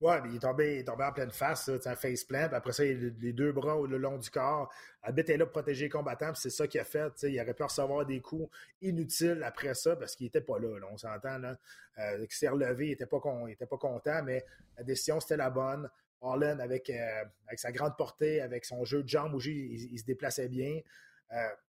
[0.00, 2.48] Ouais, il est, tombé, il est tombé en pleine face, un face plant.
[2.52, 4.72] Après ça, il les deux bras le long du corps.
[5.02, 7.12] Albert est là pour protéger les combattants, c'est ça qu'il a fait.
[7.24, 8.48] Il aurait pu recevoir des coups
[8.80, 11.36] inutiles après ça parce qu'il n'était pas là, on s'entend.
[11.36, 11.58] Là.
[11.98, 14.42] Euh, il s'est relevé, il n'était pas, pas content, mais
[14.78, 15.90] la décision, c'était la bonne.
[16.22, 19.98] Harlan, avec, euh, avec sa grande portée, avec son jeu de jambes, où il, il,
[19.98, 20.80] se déplaçait bien.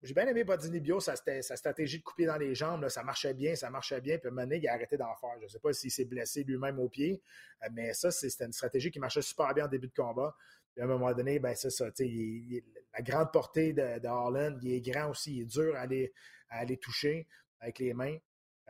[0.04, 3.56] J'ai bien aimé Bodini Bio, sa, stratégie de couper dans les jambes, ça marchait bien,
[3.56, 4.18] ça marchait bien.
[4.18, 5.32] Puis Mané, il a arrêté d'en faire.
[5.40, 7.22] Je ne sais pas s'il s'est blessé lui-même au pied,
[7.64, 10.36] euh, mais ça, c'était une stratégie qui marchait super bien en début de combat.
[10.74, 11.86] Puis à un moment donné, ben, c'est ça.
[11.86, 16.12] la grande portée de, de il est grand aussi, il est dur à aller,
[16.50, 17.28] à aller toucher
[17.62, 18.18] avec les mains.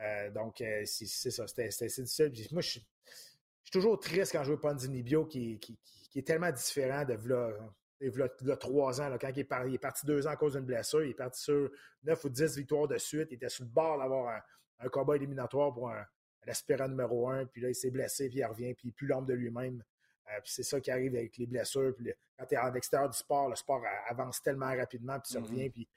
[0.00, 2.32] Euh, donc, c'est ça, c'était difficile.
[2.52, 2.86] moi, je suis
[3.72, 5.60] toujours triste quand je vois Ponzini Bio qui,
[6.14, 7.52] est tellement différent de là,
[8.04, 11.04] il y a trois ans, quand il est, parti, deux ans à cause d'une blessure,
[11.04, 11.70] il est parti sur
[12.02, 13.28] neuf ou dix victoires de suite.
[13.30, 14.42] Il était sur le bord d'avoir
[14.80, 16.04] un, combat éliminatoire pour un,
[16.46, 17.46] l'aspirant numéro un.
[17.46, 19.82] Puis là, il s'est blessé, puis il revient, puis il plus l'homme de lui-même.
[20.28, 21.94] Euh, puis c'est ça qui arrive avec les blessures.
[21.96, 25.38] Puis quand tu es en extérieur du sport, le sport avance tellement rapidement, puis tu
[25.38, 25.42] mm-hmm.
[25.42, 25.88] reviens, puis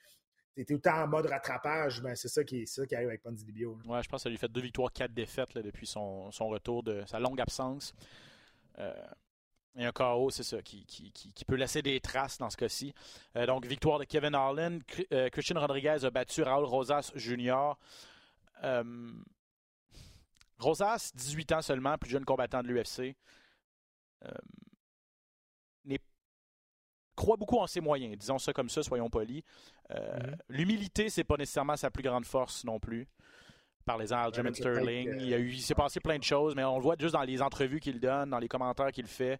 [0.55, 2.01] tu es tout le temps en mode rattrapage.
[2.01, 3.77] Ben, c'est ça, qui, qui arrive avec Ponzi Bio.
[3.85, 7.03] Ouais, je pense que ça lui fait deux victoires, quatre défaites depuis son, retour de
[7.05, 7.93] sa longue absence.
[8.79, 8.93] Euh,
[9.77, 10.83] et un KO, c'est ça, qui,
[11.47, 12.93] peut laisser des traces dans ce cas-ci.
[13.35, 14.79] Euh, donc, victoire de Kevin Harlan.
[15.11, 17.73] Euh, Christian Rodriguez a battu Raul Rosas Jr.
[18.63, 19.11] Euh,
[20.57, 23.15] Rosas, 18 ans seulement, plus jeune combattant de l'UFC.
[27.15, 29.41] croit beaucoup en ses moyens, disons ça comme ça, soyons polis.
[29.89, 30.37] Mm-hmm.
[30.49, 33.07] L'humilité, c'est pas nécessairement sa plus grande force non plus.
[33.87, 35.15] Parlez-en à Aljamain Sterling.
[35.21, 37.21] Il, a eu, il s'est passé plein de choses, mais on le voit juste dans
[37.21, 39.39] les entrevues qu'il donne, dans les commentaires qu'il fait.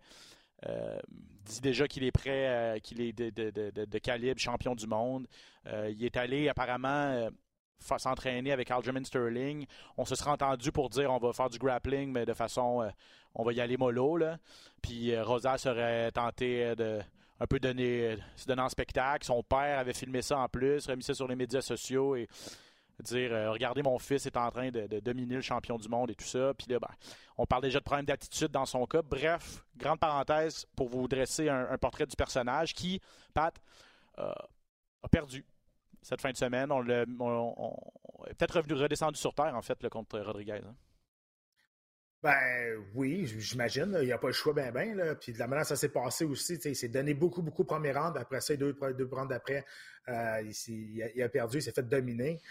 [0.66, 0.98] Euh,
[1.44, 5.28] dit déjà qu'il est prêt, euh, qu'il est de, calibre champion du monde.
[5.68, 7.30] Euh, il est allé apparemment
[7.80, 9.66] s'entraîner avec Aljamain Sterling.
[9.98, 12.90] On se sera entendu pour dire on va faire du grappling, mais de façon,
[13.36, 14.16] on va y aller mollo.
[14.16, 14.38] Là.
[14.82, 17.02] Puis Rosa serait tenté de
[17.40, 19.26] un peu donner, se donner en spectacle.
[19.26, 22.28] Son père avait filmé ça en plus, remis ça sur les médias sociaux et
[23.04, 26.16] dire euh, regardez mon fils est en train de, dominer le champion du monde et
[26.16, 26.90] tout ça puis là ben,
[27.38, 31.50] on parle déjà de problème d'attitude dans son cas bref grande parenthèse pour vous dresser
[31.50, 33.00] un, portrait du personnage qui
[33.34, 33.54] Pat
[34.20, 34.32] euh,
[35.04, 35.46] a perdu
[36.02, 40.20] cette fin de semaine on, est peut-être revenu redescendu sur terre en fait le contre
[40.20, 40.76] Rodriguez hein.
[42.24, 43.96] Ben oui, j'imagine.
[44.02, 45.16] Il n'y a pas le choix ben ben.
[45.16, 48.18] Puis de la manière ça s'est passé aussi, il s'est donné beaucoup, beaucoup premier round.
[48.18, 49.64] Après ça, deux, deux rounds d'après,
[50.10, 52.42] euh, il, a, perdu, il s'est fait dominer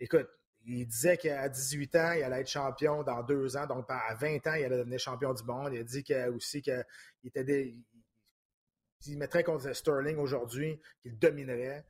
[0.00, 0.28] écoute,
[0.66, 3.66] il disait qu'à 18 ans, il allait être champion dans deux ans.
[3.66, 5.74] Donc, à 20 ans, il allait devenir champion du monde.
[5.74, 6.04] Il a dit
[6.34, 6.84] aussi qu'il
[9.18, 11.84] mettrait contre Sterling aujourd'hui, qu'il dominerait.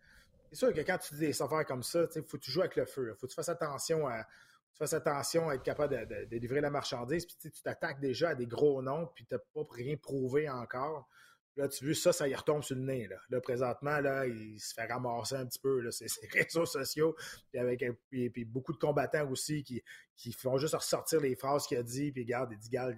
[0.50, 2.60] C'est sûr que quand tu dis des affaires comme ça, il faut que tu joues
[2.60, 3.12] avec le feu.
[3.12, 4.26] Il faut que tu fasses attention à,
[4.76, 7.26] tu attention à être capable de, livrer la marchandise.
[7.26, 11.08] Puis tu t'attaques déjà à des gros noms, puis tu n'as pas rien prouvé encore.
[11.56, 13.08] Là, tu vois, ça, ça y retombe sur le nez.
[13.28, 15.80] Là, présentement, là, il se fait ramasser un petit peu.
[15.80, 17.14] Là, ses réseaux sociaux.
[17.50, 19.82] Puis avec puis, beaucoup de combattants aussi qui,
[20.16, 22.10] qui font juste ressortir les phrases qu'il a dit.
[22.10, 22.90] Puis regarde, il dit, gars,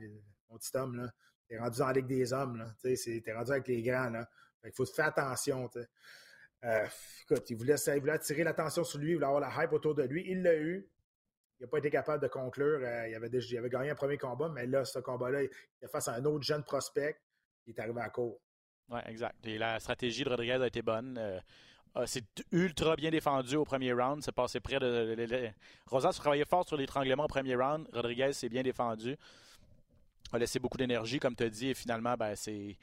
[0.49, 1.13] mon petit homme, là,
[1.49, 2.57] t'es rendu la Ligue des hommes.
[2.57, 4.11] Là, t'es rendu avec les grands.
[4.11, 4.29] Là.
[4.65, 5.71] il faut faire attention.
[6.65, 6.87] Euh,
[7.23, 9.95] écoute, il voulait, il voulait attirer l'attention sur lui, il voulait avoir la hype autour
[9.95, 10.25] de lui.
[10.27, 10.89] Il l'a eu.
[11.59, 12.81] Il n'a pas été capable de conclure.
[12.83, 15.51] Euh, il, avait déjà, il avait gagné un premier combat, mais là, ce combat-là, il
[15.83, 17.19] est face à un autre jeune prospect.
[17.67, 18.41] Il est arrivé à court.
[18.91, 19.47] Oui, exact.
[19.47, 21.19] Et la stratégie de Rodriguez a été bonne.
[21.19, 21.41] Euh,
[22.07, 24.23] c'est ultra bien défendu au premier round.
[24.23, 25.51] C'est passé près de.
[25.87, 27.89] Rosas travaillait fort sur l'étranglement au premier round.
[27.93, 29.17] Rodriguez s'est bien défendu
[30.37, 32.77] a laissé beaucoup d'énergie, comme tu as dit, et finalement, ben, ces,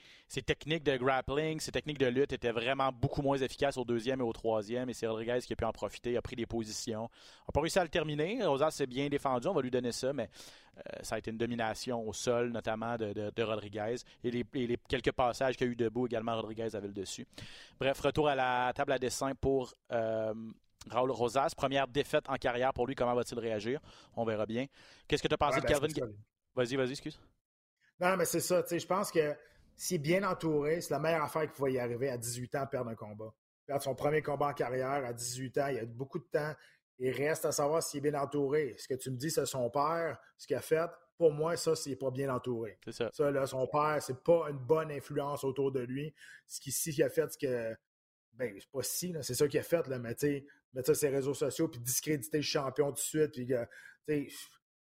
[0.45, 4.23] techniques de grappling, ces techniques de lutte étaient vraiment beaucoup moins efficaces au deuxième et
[4.23, 7.03] au troisième, et c'est Rodriguez qui a pu en profiter, a pris des positions.
[7.03, 8.43] On n'a pas réussi à le terminer.
[8.45, 10.29] Rosas s'est bien défendu, on va lui donner ça, mais
[10.77, 15.55] euh, ça a été une domination au sol, notamment de, Rodriguez, et les, quelques passages
[15.55, 17.25] qu'il y a eu debout également, Rodriguez avait le dessus.
[17.79, 19.73] Bref, retour à la table à dessin pour.
[19.91, 20.33] Euh,
[20.89, 23.79] Raoul Rosas, première défaite en carrière pour lui, comment va-t-il réagir?
[24.17, 24.65] On verra bien.
[25.07, 26.13] Qu'est-ce que tu as pensé de ben, Calvin?
[26.55, 27.19] Vas-y, vas-y, excuse.
[27.99, 28.63] Non, mais c'est ça.
[28.69, 29.35] Je pense que
[29.75, 32.67] s'il est bien entouré, c'est la meilleure affaire qu'il pouvait y arriver à 18 ans,
[32.67, 33.33] perdre un combat.
[33.65, 36.53] Perdre son premier combat en carrière à 18 ans, il y a beaucoup de temps.
[36.99, 38.75] Il reste à savoir s'il est bien entouré.
[38.77, 40.89] Ce que tu me dis, c'est son père, ce qu'il a fait.
[41.17, 42.77] Pour moi, ça, c'est pas bien entouré.
[42.85, 43.09] C'est ça.
[43.13, 46.13] Ça, là, son père, c'est pas une bonne influence autour de lui.
[46.47, 47.75] Ce qu'il a fait, ce que.
[48.33, 50.95] Ben, c'est pas si, c'est ça qu'il a fait, là, mais tu sais, mettre ça
[50.95, 53.55] sur ses réseaux sociaux, puis discréditer le champion tout de suite, puis tu
[54.07, 54.27] sais,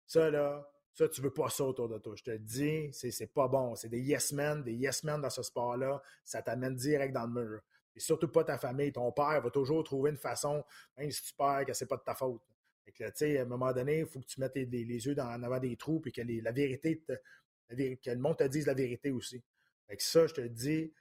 [0.05, 2.15] ça, là, ça, tu veux pas ça autour de toi.
[2.15, 3.75] Je te le dis, c'est pas bon.
[3.75, 6.01] C'est des yes men, des yes men dans ce sport-là.
[6.25, 7.62] Ça t'amène direct dans le mur.
[7.95, 8.91] Et surtout pas ta famille.
[8.91, 10.63] Ton père va toujours trouver une façon,
[10.97, 12.41] même si tu perds, que c'est pas de ta faute.
[12.88, 15.43] Et que, à un moment donné, il faut que tu mettes les, yeux dans, en
[15.43, 19.43] avant des trous et que la vérité, que le monde te dise la vérité aussi.
[19.88, 20.91] Fait que ça, je te le dis,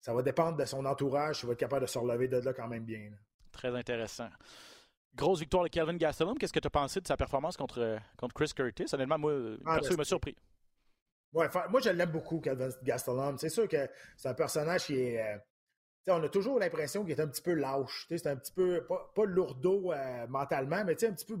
[0.00, 2.52] ça va dépendre de son entourage, il va être capable de se relever de là
[2.52, 3.10] quand même bien.
[3.52, 4.28] Très intéressant.
[5.14, 6.38] Grosse victoire de Kelvin Gastelum.
[6.38, 8.86] Qu'est-ce que tu as pensé de sa performance contre, contre Chris Curtis?
[8.92, 9.32] Honnêtement, moi,
[9.66, 10.36] ah, perso, il m'a surpris.
[11.32, 13.38] Ouais, moi, je l'aime beaucoup, Kelvin Gastelum.
[13.38, 15.20] C'est sûr que c'est un personnage qui est.
[15.20, 15.38] Euh,
[16.08, 18.06] on a toujours l'impression qu'il est un petit peu lâche.
[18.08, 21.38] C'est un petit peu, pas, pas lourdeau euh, mentalement, mais un petit peu.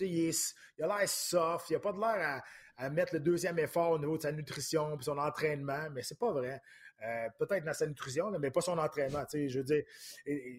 [0.00, 0.32] il,
[0.78, 2.42] il, a l'air soft, il a pas de l'air
[2.78, 6.02] à, à, mettre le deuxième effort au niveau de sa nutrition et son entraînement, mais
[6.02, 6.62] c'est pas vrai.
[7.02, 9.24] Euh, peut-être dans sa nutrition, mais pas son entraînement.
[9.32, 9.82] Je veux dire,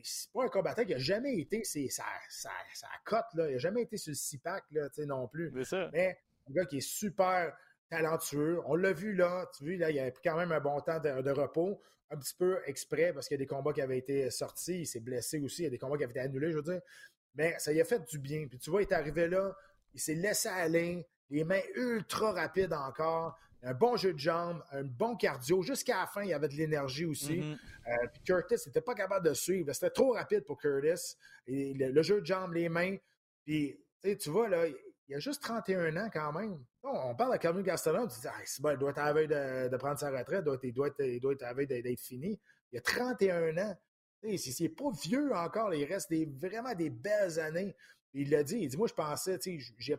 [0.03, 3.47] c'est pas un combattant qui a jamais été sa, sa, sa cote, là.
[3.47, 4.65] il n'a jamais été sur le six-pack
[5.07, 5.51] non plus.
[5.93, 7.55] Mais un gars qui est super
[7.89, 8.61] talentueux.
[8.65, 10.99] On l'a vu là, tu vois, là, il a pris quand même un bon temps
[10.99, 14.29] de, repos, un petit peu exprès parce qu'il y a des combats qui avaient été
[14.29, 16.57] sortis, il s'est blessé aussi, il y a des combats qui avaient été annulés, je
[16.57, 16.81] veux dire.
[17.35, 18.47] Mais ça lui a fait du bien.
[18.47, 19.55] Puis tu vois, il est arrivé là,
[19.93, 24.83] il s'est laissé aller, les mains ultra rapides encore un bon jeu de jambes, un
[24.83, 25.63] bon cardio.
[25.63, 27.39] Jusqu'à la fin, il y avait de l'énergie aussi.
[27.39, 27.57] Mm-hmm.
[27.87, 29.73] Euh, puis Curtis n'était pas capable de suivre.
[29.73, 31.15] C'était trop rapide pour Curtis.
[31.47, 32.95] Et le, jeu de jambes, les mains.
[33.43, 34.65] Puis, tu vois, là,
[35.07, 36.63] il a juste 31 ans quand même.
[36.83, 39.77] on parle de Calvin Gastelum, tu dis, ah, il doit être à la veille de,
[39.77, 42.39] prendre sa retraite, il doit être, il doit être à la veille d'être fini.
[42.71, 43.75] Il a 31 ans.
[44.23, 47.75] Il n'est pas vieux encore, il reste vraiment des belles années.
[48.13, 49.37] Il l'a dit, il dit, moi je pensais,
[49.77, 49.97] j'ai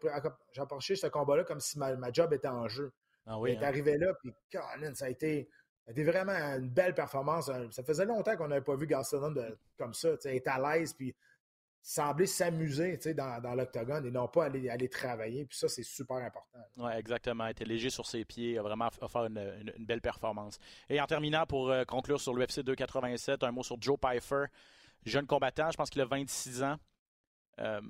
[0.56, 2.92] approché ce combat-là comme si ma, ma job était en jeu.
[3.26, 3.62] Ah il est hein.
[3.62, 4.32] arrivé là, puis
[4.94, 5.48] ça a été.
[5.86, 7.50] C'était vraiment une belle performance.
[7.70, 9.34] Ça faisait longtemps qu'on n'avait pas vu Gaston
[9.76, 11.14] comme ça, être à l'aise, puis
[11.80, 15.44] sembler s'amuser dans, dans l'octogone et non pas aller, aller travailler.
[15.44, 16.58] Puis ça, c'est super important.
[16.78, 17.46] Oui, exactement.
[17.46, 19.38] Il était léger sur ses pieds, a vraiment offert une,
[19.76, 20.58] une, belle performance.
[20.88, 24.46] Et en terminant, pour euh, conclure sur l'UFC 287, un mot sur Joe Pfeiffer,
[25.04, 26.76] jeune combattant, je pense qu'il a 26 ans.
[27.60, 27.80] Euh,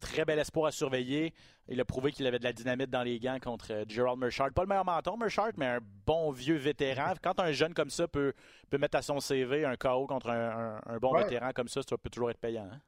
[0.00, 1.32] très bel espoir à surveiller.
[1.68, 4.52] Il a prouvé qu'il avait de la dynamite dans les gants contre euh, Gerald Merchard.
[4.52, 7.14] Pas le meilleur menton, Merchard, mais un bon vieux vétéran.
[7.22, 8.32] Quand un jeune comme ça peut,
[8.70, 12.10] peut mettre à son CV un KO contre un, bon vétéran comme ça, ça peut
[12.10, 12.68] toujours être payant.
[12.70, 12.80] Hein?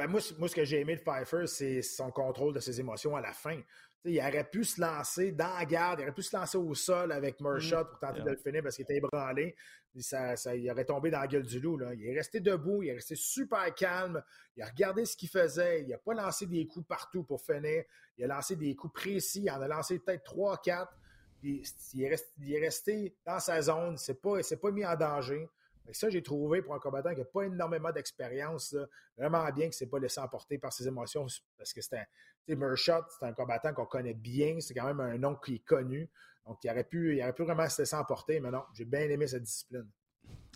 [0.00, 3.16] Ben moi, moi, ce que j'ai aimé de Pfeiffer, c'est son contrôle de ses émotions
[3.16, 3.60] à la fin.
[4.06, 7.12] il aurait pu se lancer dans la garde, il aurait pu se lancer au sol
[7.12, 9.54] avec Mershot pour tenter de le finir parce qu'il était ébranlé.
[9.98, 11.76] Ça, ça, il aurait tombé dans la gueule du loup.
[11.76, 11.92] Là.
[11.92, 14.22] Il est resté debout, il est resté super calme,
[14.56, 17.84] il a regardé ce qu'il faisait, il n'a pas lancé des coups partout pour finir,
[18.16, 20.88] il a lancé des coups précis, il en a lancé peut-être 3-4.
[21.42, 22.04] Il, il,
[22.54, 25.46] est resté, dans sa zone, il ne s'est pas mis en danger
[25.92, 28.76] ça, j'ai trouvé pour un combattant qui n'a pas énormément d'expérience,
[29.16, 32.04] vraiment bien qu'il ne s'est pas laissé emporter par ses émotions parce que c'est un.
[32.48, 36.10] Mershot, c'est un combattant qu'on connaît bien, c'est quand même un nom qui est connu.
[36.46, 39.26] Donc, il aurait pu, il pu vraiment se laisser emporter, mais non, j'ai bien aimé
[39.28, 39.88] cette discipline.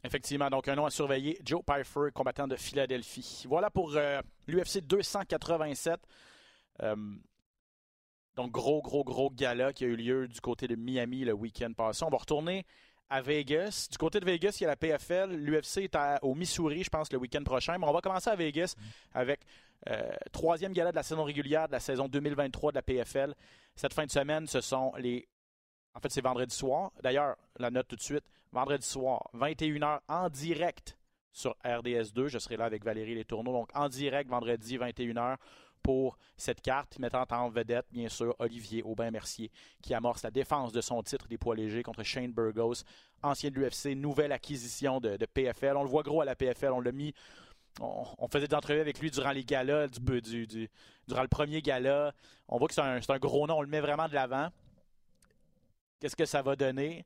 [0.02, 3.44] Effectivement, donc un nom à surveiller, Joe Pfeiffer, combattant de Philadelphie.
[3.48, 6.00] Voilà pour euh, l'UFC 287.
[6.82, 6.96] Euh,
[8.34, 11.72] donc, gros, gros, gros gala qui a eu lieu du côté de Miami le week-end
[11.72, 12.04] passé.
[12.04, 12.66] On va retourner
[13.10, 13.88] à Vegas.
[13.90, 15.30] Du côté de Vegas, il y a la PFL.
[15.34, 17.78] L'UFC est au Missouri, je pense, le week-end prochain.
[17.78, 18.74] Mais on va commencer à Vegas
[19.12, 19.40] avec
[19.88, 23.34] euh, troisième gala de la saison régulière de la saison 2023 de la PFL.
[23.76, 25.28] Cette fin de semaine, ce sont les.
[25.94, 26.90] En fait, c'est vendredi soir.
[27.02, 28.24] D'ailleurs, la note tout de suite.
[28.52, 30.96] Vendredi soir, 21h en direct
[31.32, 32.28] sur RDS2.
[32.28, 33.52] Je serai là avec Valérie Les Tourneaux.
[33.52, 35.36] Donc, en direct, vendredi, 21h
[35.84, 40.80] pour cette carte, mettant en vedette, bien sûr, Olivier Aubin-Mercier, qui amorce la défense de
[40.80, 42.82] son titre des poids légers contre Shane Burgos,
[43.22, 45.76] ancien de l'UFC, nouvelle acquisition de, PFL.
[45.76, 47.14] On le voit gros à la PFL, on l'a mis
[47.80, 50.70] on, faisait des entrevues avec lui durant les galas, du, du,
[51.06, 52.14] durant le premier gala.
[52.48, 54.48] On voit que c'est un, un, gros nom, on le met vraiment de l'avant.
[56.00, 57.04] Qu'est-ce que ça va donner?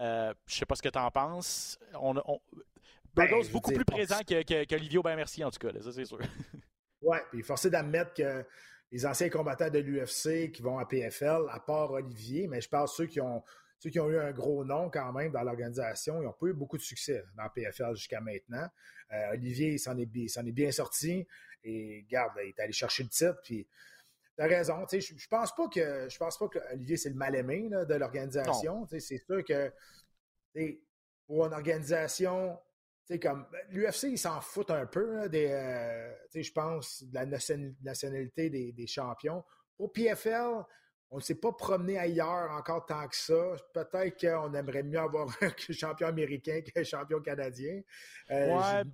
[0.00, 1.78] Euh, je sais pas ce que tu en penses.
[1.94, 2.40] On, on...
[3.14, 6.18] Ben, Burgos beaucoup plus présent qu'Olivier Aubin-Mercier, en tout cas, ça c'est sûr.
[7.02, 8.44] Oui, puis forcé d'admettre que
[8.90, 12.88] les anciens combattants de l'UFC qui vont à PFL, à part Olivier, mais je parle
[12.88, 13.42] ceux qui ont
[13.78, 16.52] ceux qui ont eu un gros nom quand même dans l'organisation, ils n'ont pas eu
[16.52, 18.68] beaucoup de succès dans PFL jusqu'à maintenant.
[19.12, 21.26] Euh, Olivier, il s'en est, est, bien sorti
[21.64, 23.40] et garde, il est allé chercher le titre.
[23.42, 23.66] Puis
[24.38, 27.34] as raison, je, je pense pas que je pense pas que Olivier c'est le mal
[27.34, 28.86] aimé de l'organisation.
[28.86, 29.72] C'est sûr que
[31.26, 32.56] pour une organisation
[33.20, 38.86] comme l'UFC, ils s'en foutent un peu des, euh, je pense, de la nationalité des,
[38.86, 39.44] champions.
[39.76, 40.64] Pour PFL,
[41.10, 43.54] on ne s'est pas promené ailleurs encore tant que ça.
[43.74, 47.82] Peut-être qu'on aimerait mieux avoir un champion américain qu'un champion canadien.
[48.30, 48.84] Euh, ouais,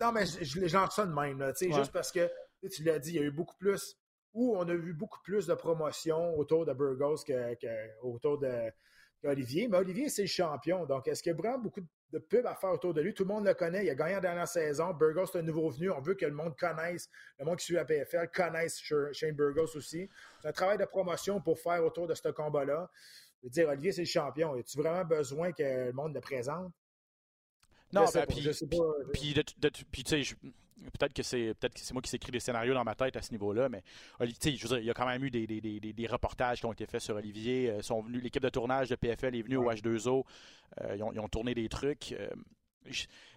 [0.00, 1.52] non, mais j'en ressens de même.
[1.60, 2.28] Juste parce que
[2.72, 3.96] tu l'as dit, il y a eu beaucoup plus,
[4.32, 8.72] ou on a vu beaucoup plus de promotion autour de Burgos que, autour de
[9.24, 9.68] Olivier.
[9.68, 10.86] Mais Olivier, c'est le champion.
[10.86, 13.14] Donc, est-ce qu'il y a vraiment beaucoup de de pub à faire autour de lui.
[13.14, 13.84] Tout le monde le connaît.
[13.84, 14.92] Il a gagné la dernière saison.
[14.92, 15.90] Burgos, c'est un nouveau venu.
[15.90, 18.80] On veut que le monde connaisse, le monde qui suit la PFL connaisse
[19.12, 20.08] Shane Burgos aussi.
[20.40, 22.90] C'est un travail de promotion pour faire autour de ce combat-là.
[23.42, 24.54] Je dire, Olivier, c'est le champion.
[24.54, 26.72] As-tu vraiment besoin que le monde le présente?
[27.92, 28.48] Non, ben, puis,
[29.12, 29.34] puis,
[29.90, 30.36] puis, tu sais,
[30.98, 33.22] peut-être que c'est peut-être que c'est moi qui s'écris des scénarios dans ma tête à
[33.22, 33.82] ce niveau-là, mais
[34.20, 36.66] je veux dire, il y a quand même eu des, des, des, des reportages qui
[36.66, 37.70] ont été faits sur Olivier.
[37.70, 40.24] Euh, sont venus, l'équipe de tournage de PFL est venue au H2O.
[40.80, 42.12] Euh, ils, ont, ils, ont, tourné des trucs.
[42.12, 42.28] Euh,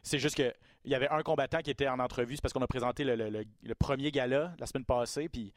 [0.04, 0.54] c'est juste que
[0.86, 3.16] il y avait un combattant qui était en entrevue, c'est parce qu'on a présenté le,
[3.16, 3.30] le,
[3.62, 5.54] le, premier gala la semaine passée, puis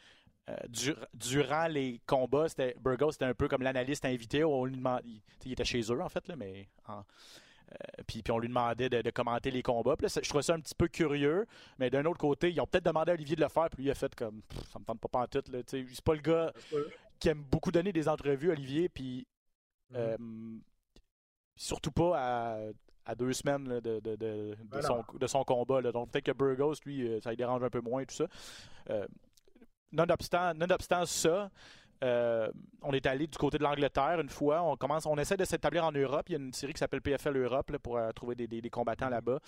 [1.14, 4.44] durant les combats, c'était Burgos, c'était un peu comme l'analyste invité.
[4.44, 5.04] On lui demandait,
[5.44, 7.02] il, était chez eux en fait, là, mais en,
[8.06, 9.96] puis, puis, on lui demandait de, commenter les combats.
[9.96, 11.46] Puis je trouvais ça un petit peu curieux.
[11.78, 13.68] Mais d'un autre côté, ils ont peut-être demandé à Olivier de le faire.
[13.70, 14.40] Puis lui, il a fait comme
[14.72, 15.42] ça me tente pas en tout.
[15.66, 16.52] C'est pas le gars
[17.18, 18.88] qui aime beaucoup donner des entrevues, Olivier.
[18.88, 19.26] Puis
[19.92, 19.96] mm-hmm.
[19.96, 20.58] euh,
[21.56, 22.62] surtout pas
[23.04, 24.00] à, deux semaines de,
[24.64, 25.80] ben son, de, son, combat.
[25.82, 28.26] Donc peut-être que Burgos, lui, euh, ça lui dérange un peu moins et tout ça.
[29.92, 31.50] nonobstant ça,
[32.04, 32.50] euh,
[32.82, 34.62] on est allé du côté de l'Angleterre une fois.
[34.62, 36.26] On commence, on essaie de s'établir en Europe.
[36.28, 39.38] Il y a une série qui s'appelle PFL Europe pour euh, trouver des, combattants là-bas.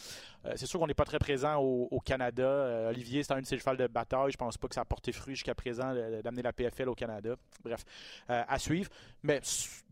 [0.44, 2.88] Euh, c'est sûr qu'on n'est pas très présent au, Canada.
[2.88, 4.32] Olivier, c'est un de ses chevals de bataille.
[4.32, 7.34] Je pense pas que ça a porté fruit jusqu'à présent d'amener la PFL au Canada.
[7.62, 7.84] Bref,
[8.28, 8.90] à suivre.
[9.22, 9.40] Mais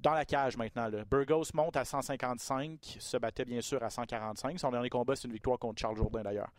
[0.01, 4.59] dans la cage maintenant, Burgos monte à 155, se battait bien sûr à 145.
[4.59, 6.51] Son dernier combat, c'est une victoire contre Charles Jourdain d'ailleurs.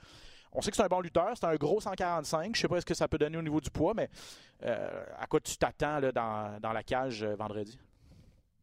[0.53, 2.55] On sait que c'est un bon lutteur, c'est un gros 145.
[2.55, 4.09] Je sais pas ce que ça peut donner au niveau du poids, mais
[4.63, 7.77] euh, à quoi tu t'attends dans, la cage euh, vendredi?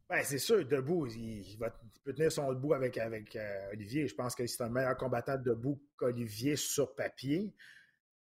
[0.09, 1.71] Ben, c'est sûr, debout, il, va,
[2.05, 4.07] peut tenir son debout avec, avec euh, Olivier.
[4.07, 7.55] Je pense que c'est un meilleur combattant debout qu'Olivier sur papier.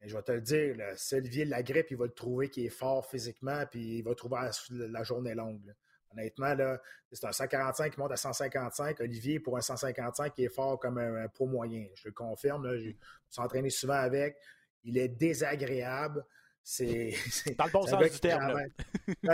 [0.01, 2.69] Mais je vais te le dire, si Olivier l'agrippe, il va le trouver qui est
[2.69, 4.37] fort physiquement, puis il va trouver
[4.69, 5.73] la, journée longue.
[6.15, 8.99] Honnêtement, là, c'est un 145 qui monte à 155.
[9.01, 11.87] Olivier, pour un 155, qui est fort comme un, pro moyen.
[11.95, 12.65] Je le confirme.
[12.65, 12.93] Là, je me
[13.29, 14.37] suis entraîné souvent avec.
[14.83, 16.25] Il est désagréable.
[16.63, 17.13] C'est.
[17.57, 18.59] Dans le bon sens du terme.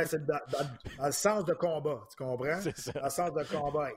[0.06, 0.40] c'est dans,
[1.06, 2.60] le sens de combat, tu comprends?
[2.96, 3.90] Dans le sens de combat.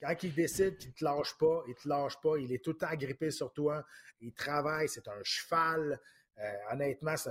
[0.00, 2.64] quand il décide qu'il ne te lâche pas, il ne te lâche pas, il est
[2.64, 3.84] tout le temps agrippé sur toi,
[4.20, 6.00] il travaille, c'est un cheval.
[6.38, 7.30] Euh, honnêtement, ça,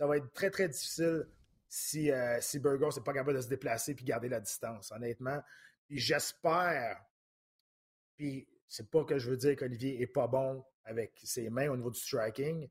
[0.00, 1.26] va être très, très difficile
[1.74, 5.40] si, euh, si Burgos n'est pas capable de se déplacer et garder la distance, honnêtement.
[5.86, 7.02] Puis j'espère,
[8.14, 11.76] puis c'est pas que je veux dire qu'Olivier est pas bon avec ses mains au
[11.78, 12.68] niveau du striking,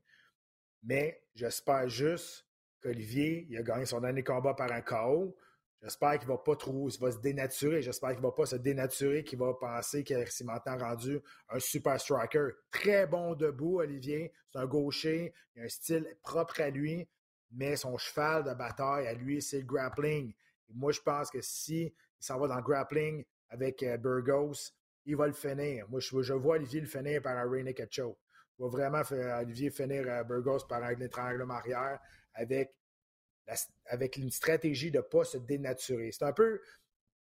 [0.84, 2.46] mais j'espère juste
[2.80, 5.36] qu'Olivier, il a gagné son dernier combat par un KO.
[5.82, 7.82] J'espère qu'il va pas trop, il va se dénaturer.
[7.82, 12.00] J'espère qu'il va pas se dénaturer, qu'il va penser qu'il s'est maintenant rendu un super
[12.00, 12.50] striker.
[12.70, 14.32] Très bon debout, Olivier.
[14.52, 15.34] C'est un gaucher.
[15.56, 17.08] Il a un style propre à lui,
[17.52, 20.32] mais son cheval de bataille à lui, c'est le grappling.
[20.74, 21.92] moi, je pense que si il
[22.24, 24.72] s'en va dans le grappling avec euh, Burgos,
[25.04, 25.88] il va le finir.
[25.88, 28.16] Moi, je, vois Olivier le finir par un Rainier Ketchup
[28.58, 31.98] va vraiment faire Olivier finir à Burgos par un étranglement arrière
[32.34, 32.74] avec,
[33.86, 36.10] avec une stratégie de ne pas se dénaturer.
[36.12, 36.60] C'est un peu.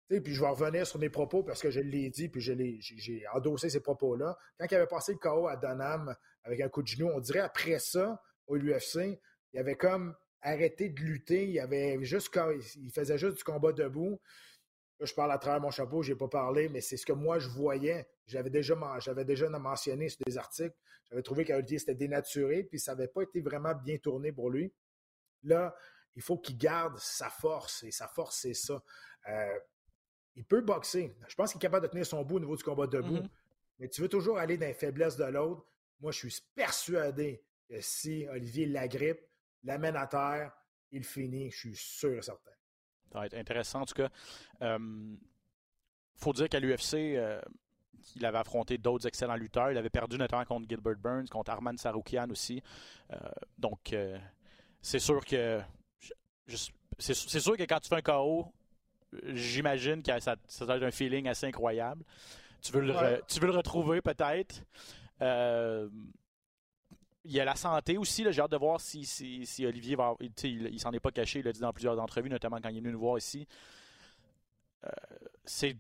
[0.08, 3.70] Puis je vais revenir sur mes propos parce que je l'ai dit, puis j'ai endossé
[3.70, 4.38] ces propos-là.
[4.60, 6.14] Quand il avait passé le KO à Donham
[6.44, 9.22] avec un coup de genou, on dirait après ça, au UFC,
[9.54, 11.48] il avait comme arrêté de lutter.
[11.48, 12.38] Il, avait juste,
[12.78, 14.20] il faisait juste du combat debout
[15.06, 17.40] je parle à travers mon chapeau, je n'ai pas parlé, mais c'est ce que moi
[17.40, 18.08] je voyais.
[18.28, 20.76] J'avais déjà, j'avais déjà mentionné sur des articles.
[21.10, 24.74] J'avais trouvé qu'Olivier s'était dénaturé, puis ça n'avait pas été vraiment bien tourné pour lui.
[25.44, 25.76] Là,
[26.16, 28.82] il faut qu'il garde sa force, et sa force, c'est ça.
[29.28, 29.60] Euh,
[30.36, 31.16] il peut boxer.
[31.28, 33.30] Je pense qu'il est capable de tenir son bout au niveau du combat debout, mm-hmm.
[33.80, 35.66] mais tu veux toujours aller dans les faiblesses de l'autre.
[36.00, 39.22] Moi, je suis persuadé que si Olivier l'agrippe,
[39.64, 40.52] l'amène à terre,
[40.92, 42.52] il finit, je suis sûr et certain.
[43.12, 44.10] Ça va être intéressant en tout cas.
[44.62, 45.16] Il euh,
[46.16, 47.42] faut dire qu'à l'UFC, euh,
[48.16, 49.72] il avait affronté d'autres excellents lutteurs.
[49.72, 52.62] Il avait perdu notamment contre Gilbert Burns, contre Arman Saroukian aussi.
[53.12, 53.18] Euh,
[53.58, 53.96] donc,
[54.82, 55.62] c'est sûr que
[56.98, 58.52] c'est sûr que quand tu fais un KO,
[59.24, 62.04] j'imagine que ça, ça doit être un feeling assez incroyable.
[62.62, 64.64] Tu veux le, tu veux le retrouver peut-être
[67.32, 68.26] il y a la santé aussi.
[68.30, 70.16] J'ai hâte de voir si, si, Olivier va.
[70.20, 72.78] Il, il s'en est pas caché, il l'a dit dans plusieurs entrevues, notamment quand il
[72.78, 73.48] est venu nous voir ici.
[74.84, 74.90] Euh,
[75.46, 75.78] c'est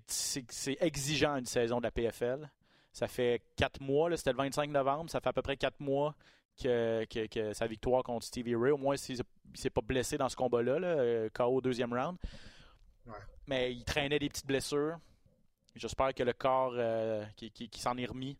[0.79, 2.49] exigeant une saison de la PFL.
[2.93, 6.15] Ça fait quatre mois, c'était le 25 novembre, ça fait à peu près quatre mois
[6.61, 7.05] que,
[7.53, 9.23] sa victoire contre Stevie Ray, au moins s'il ne
[9.57, 12.17] s'est pas blessé dans ce combat-là, euh, KO au deuxième round.
[13.47, 14.97] Mais il traînait des petites blessures.
[15.75, 18.37] J'espère que le corps euh, qui, qui s'en est remis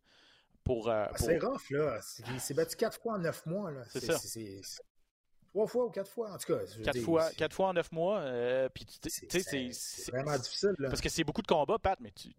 [0.63, 0.89] pour.
[0.89, 2.00] Euh, ah, c'est rough, là.
[2.34, 3.71] Il s'est battu quatre fois en neuf mois.
[3.89, 4.84] C'est ça.
[5.50, 6.60] Trois fois ou quatre fois, en tout cas.
[6.82, 8.19] Quatre, fois, quatre fois en neuf mois.
[8.19, 8.69] Euh,
[9.06, 10.74] c'est vraiment difficile.
[10.80, 10.88] Là.
[10.88, 12.30] Parce que c'est beaucoup de combats, Pat, mais tu,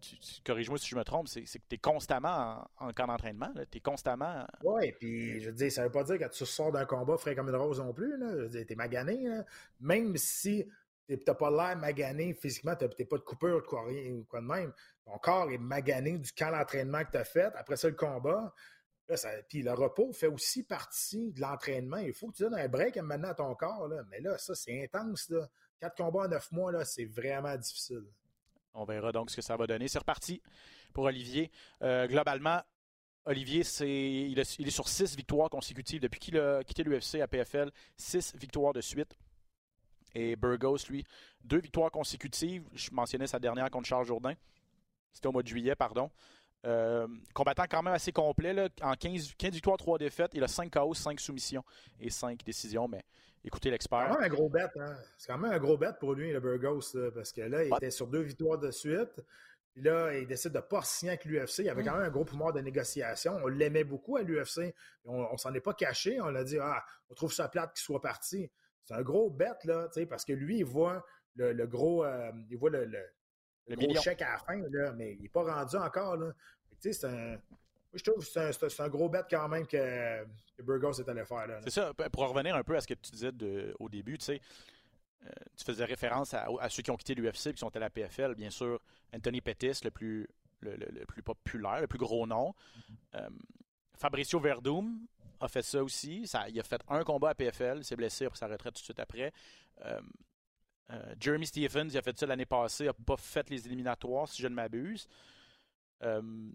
[0.43, 3.53] corrige-moi si je me trompe, c'est que tu es constamment en, camp d'entraînement.
[3.69, 4.47] Tu es constamment.
[4.63, 7.35] Oui, puis je veux dire, ça veut pas dire que tu sors d'un combat frais
[7.35, 8.15] comme une rose non plus.
[8.51, 9.27] Tu es magané.
[9.27, 9.45] Là.
[9.79, 10.67] Même si
[11.23, 13.85] t'as pas l'air magané physiquement, t'as pas de coupure ou quoi,
[14.27, 14.73] quoi de même.
[15.05, 17.51] Ton corps est magané du camp d'entraînement que tu as fait.
[17.55, 18.53] Après ça, le combat.
[19.49, 21.97] puis le repos fait aussi partie de l'entraînement.
[21.97, 23.87] Il faut que tu donnes un break maintenant à ton corps.
[23.87, 24.03] Là.
[24.09, 25.29] Mais là, ça, c'est intense.
[25.29, 25.47] Là.
[25.79, 28.05] Quatre combats en neuf mois, là, c'est vraiment difficile.
[28.73, 29.87] On verra donc ce que ça va donner.
[29.87, 30.41] C'est reparti
[30.93, 31.51] pour Olivier.
[31.81, 32.61] Euh, globalement,
[33.25, 37.71] Olivier, il, est sur six victoires consécutives depuis qu'il a quitté l'UFC à PFL.
[37.97, 39.17] Six victoires de suite.
[40.15, 41.05] Et Burgos, lui,
[41.43, 42.63] deux victoires consécutives.
[42.73, 44.33] Je mentionnais sa dernière contre Charles Jourdain.
[45.13, 46.09] C'était au mois de juillet, pardon.
[46.65, 48.53] Euh, combattant quand même assez complet.
[48.53, 48.69] Là.
[48.81, 50.31] En 15, 15 victoires, 3 défaites.
[50.33, 51.63] Il a 5 KO, 5 soumissions
[51.99, 52.87] et 5 décisions.
[52.87, 53.03] Mais
[53.43, 54.07] écoutez l'expert.
[54.07, 54.67] C'est quand même un gros bet.
[54.79, 54.95] Hein?
[55.17, 56.95] C'est quand même un gros bet pour lui, le Burgos.
[57.13, 59.21] parce que là, il était sur deux victoires de suite.
[59.73, 61.59] Puis là, il décide de ne pas signer avec l'UFC.
[61.59, 63.39] Il avait quand même un gros pouvoir de négociation.
[63.43, 64.73] On l'aimait beaucoup à l'UFC.
[65.03, 66.21] On, ne s'en est pas caché.
[66.21, 68.51] On a dit, ah, on trouve ça plate qu'il soit parti.
[68.83, 71.03] C'est un gros bet, là, parce que lui, il voit
[71.35, 72.87] le, gros, euh, il voit le,
[73.69, 76.17] gros chèque à la fin, là, mais il n'est pas rendu encore.
[76.17, 76.31] Là.
[76.79, 77.37] C'est un,
[77.93, 80.25] je trouve que c'est un, gros bet quand même que,
[80.61, 81.47] Burgos est allé faire.
[81.63, 81.93] C'est ça.
[82.11, 84.41] Pour revenir un peu à ce que tu disais de, au début, tu sais,
[85.25, 87.89] euh, tu faisais référence à, ceux qui ont quitté l'UFC et qui sont à la
[87.89, 88.35] PFL.
[88.35, 88.81] Bien sûr,
[89.15, 90.27] Anthony Pettis, le plus,
[90.61, 92.49] le, plus populaire, le plus gros nom.
[92.49, 92.93] Mm-hmm.
[93.15, 93.29] Euh,
[93.95, 95.07] Fabricio Verdum,
[95.43, 96.25] a fait ça aussi.
[96.27, 98.81] Ça, il a fait un combat à PFL, il s'est blessé pour sa retraite tout
[98.81, 99.31] de suite après.
[99.85, 99.99] Euh,
[100.91, 104.41] Euh, Jeremy Stephens, il a fait ça l'année passée, n'a pas fait les éliminatoires, si
[104.41, 105.07] je ne m'abuse.
[106.03, 106.51] Euh,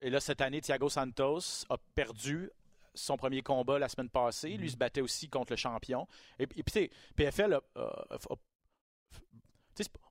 [0.00, 2.50] et là, cette année, Thiago Santos a perdu
[2.94, 4.50] son premier combat la semaine passée.
[4.50, 4.72] Lui mm-hmm.
[4.72, 6.06] se battait aussi contre le champion.
[6.38, 7.60] Et, puis, PFL a,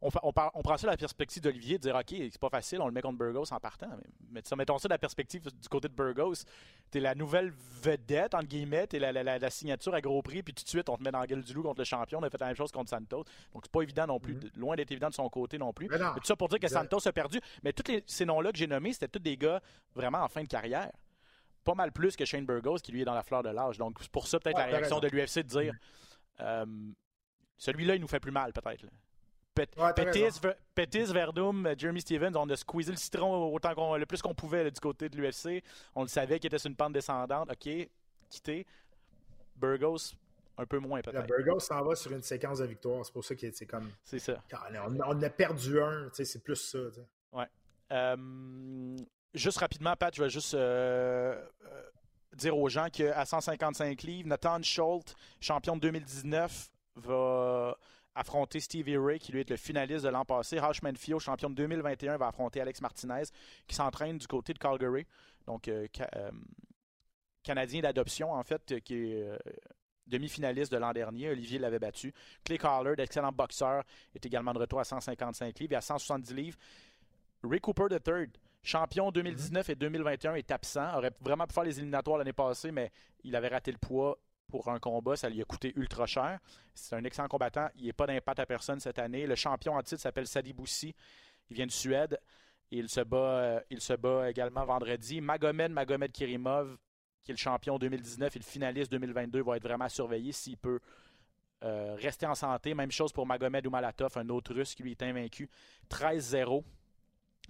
[0.01, 2.81] on, on, on, prend ça de la perspective d'Olivier, de dire OK, c'est pas facile,
[2.81, 3.89] on le met contre Burgos en partant.
[4.31, 6.45] Mais, mais mettons ça de la perspective du côté de Burgos.
[6.91, 7.51] T'es la nouvelle
[7.81, 10.97] vedette, entre guillemets, t'es la, la, signature à gros prix, puis tout de suite, on
[10.97, 12.19] te met dans la gueule du loup contre le champion.
[12.19, 13.25] On a fait la même chose contre Santos.
[13.53, 14.57] Donc, c'est pas évident non plus, mm-hmm.
[14.57, 15.87] loin d'être évident de son côté non plus.
[15.89, 17.39] Mais, tout ça pour dire que Santos a perdu.
[17.63, 19.61] Mais tous ces noms-là que j'ai nommés, c'était tous des gars
[19.95, 20.91] vraiment en fin de carrière.
[21.63, 23.77] Pas mal plus que Shane Burgos, qui lui est dans la fleur de l'âge.
[23.77, 26.41] Donc, c'est pour ça, peut-être, la réaction de l'UFC de dire mm-hmm.
[26.41, 26.65] euh,
[27.57, 28.85] celui-là, il nous fait plus mal, peut-être.
[30.75, 34.69] Pettis, Verdum, Jeremy Stevens, on a squeezé le citron autant qu'on, le plus qu'on pouvait
[34.69, 35.63] du côté de l'UFC.
[35.95, 37.49] On le savait qu'il était sur une pente descendante.
[37.51, 37.89] OK,
[38.29, 38.65] quitté.
[39.55, 40.15] Burgos,
[40.57, 41.27] un peu moins peut-être.
[41.27, 43.05] Burgos s'en va sur une séquence de victoires.
[43.05, 43.89] C'est pour ça que c'est comme.
[44.03, 44.41] C'est ça.
[44.85, 46.79] On, on, a perdu un, c'est plus ça.
[47.33, 47.47] Ouais.
[47.91, 48.97] Euh,
[49.33, 51.81] juste rapidement, Pat, je vais juste euh, euh,
[52.35, 57.58] dire aux gens qu'à 155 livres, Nathan Schultz, champion de 2019, va
[58.19, 60.57] affronter Stevie Ray, qui lui est le finaliste de l'an passé.
[60.57, 63.23] Hashman Fio, champion de 2021, va affronter Alex Martinez,
[63.65, 65.05] qui s'entraîne du côté de Calgary.
[65.47, 66.31] Donc, euh, euh,
[67.43, 69.37] Canadien d'adoption, en fait, qui est euh,
[70.05, 71.29] demi-finaliste de l'an dernier.
[71.29, 72.13] Olivier l'avait battu.
[72.43, 76.57] Clay Collard, excellent boxeur, est également de retour à 155 livres et à 170 livres.
[77.41, 78.27] Ray Cooper III,
[78.63, 80.93] champion 2019 et 2021, est absent.
[80.97, 82.91] Aurait vraiment pu faire les éliminatoires l'année passée, mais
[83.23, 84.17] il avait raté le poids
[84.49, 86.39] pour un combat, ça lui a coûté ultra cher.
[86.73, 87.69] C'est un excellent combattant.
[87.75, 89.25] Il n'est pas d'impact à personne cette année.
[89.25, 90.93] Le champion en titre s'appelle Sadi Boussi.
[91.49, 92.19] Il vient de Suède.
[92.71, 95.21] Il se bat, euh, il se bat également vendredi.
[95.21, 96.77] Magomed Magomed Kirimov,
[97.23, 100.79] qui est le champion 2019 et le finaliste 2022, va être vraiment surveillé s'il peut
[101.63, 102.73] euh, rester en santé.
[102.73, 105.49] Même chose pour Magomed Oumalatov, un autre russe qui lui est invaincu.
[105.89, 106.63] 13-0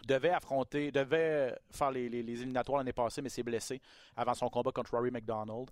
[0.06, 3.82] devait affronter, devait faire les, éliminatoires l'année passée, mais s'est blessé
[4.16, 5.70] avant son combat contre Rory McDonald.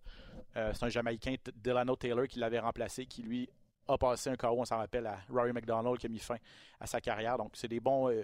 [0.55, 3.49] Euh, c'est un Jamaïcain, Delano Taylor, qui l'avait remplacé, qui lui
[3.87, 6.37] a passé un KO, on s'en rappelle, à Rory McDonald, qui a mis fin
[6.79, 7.37] à sa carrière.
[7.37, 8.23] Donc, c'est des bons, euh,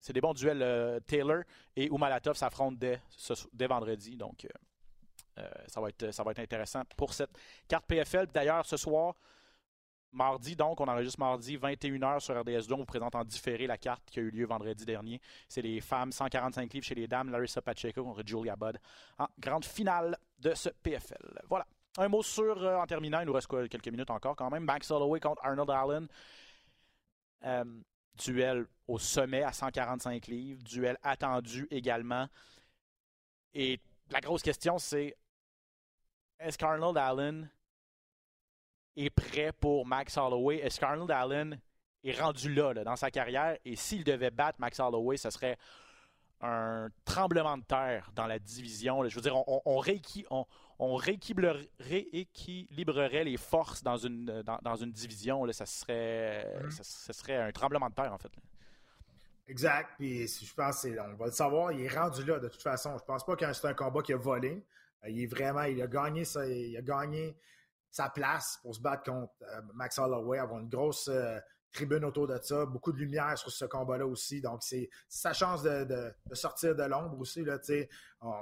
[0.00, 0.62] c'est des bons duels.
[0.62, 1.42] Euh, Taylor
[1.76, 4.16] et Umalatov s'affrontent dès, vendredi.
[4.16, 4.46] Donc,
[5.66, 7.30] ça va être intéressant pour cette
[7.66, 8.26] carte PFL.
[8.32, 9.14] D'ailleurs, ce soir,
[10.12, 12.74] Mardi, donc, on enregistre mardi, 21h sur RDS2.
[12.74, 15.20] On vous présente en différé la carte qui a eu lieu vendredi dernier.
[15.48, 18.78] C'est les femmes, 145 livres chez les dames, Larissa Pacheco contre Julia Budd
[19.18, 21.40] en grande finale de ce PFL.
[21.48, 21.66] Voilà.
[21.98, 24.64] Un mot sur, euh, en terminant, il nous reste quelques minutes encore quand même.
[24.64, 26.08] Max Holloway contre Arnold Allen.
[27.44, 27.64] Euh,
[28.22, 30.62] duel au sommet à 145 livres.
[30.62, 32.28] Duel attendu également.
[33.54, 35.16] Et la grosse question, c'est
[36.38, 37.50] est-ce qu'Arnold Allen
[38.96, 40.58] est prêt pour Max Holloway.
[40.58, 41.60] Est-ce qu'Arnold Allen
[42.04, 43.56] est rendu là, dans sa carrière?
[43.64, 45.56] Et s'il devait battre Max Holloway, ce serait
[46.40, 49.08] un tremblement de terre dans la division.
[49.08, 49.78] Je veux dire, on, on,
[50.96, 55.50] rééquilibrerait les forces dans une, dans, une division.
[55.52, 56.82] Ça, serait, mm-hmm.
[56.82, 58.32] ça, serait un tremblement de terre, en fait.
[59.46, 59.90] Exact.
[59.98, 62.96] Puis je pense, on va le savoir, il est rendu là de toute façon.
[62.98, 64.64] Je pense pas que c'est un combat qui a volé.
[65.04, 67.36] Euh, il est vraiment, il a gagné ça, il a gagné
[67.92, 71.38] sa place pour se battre contre euh, Max Holloway, avoir une grosse euh,
[71.72, 74.40] tribune autour de ça, beaucoup de lumière sur ce combat-là aussi.
[74.40, 77.44] Donc, c'est sa chance de, sortir de l'ombre aussi.
[77.44, 77.58] Là,
[78.22, 78.32] on,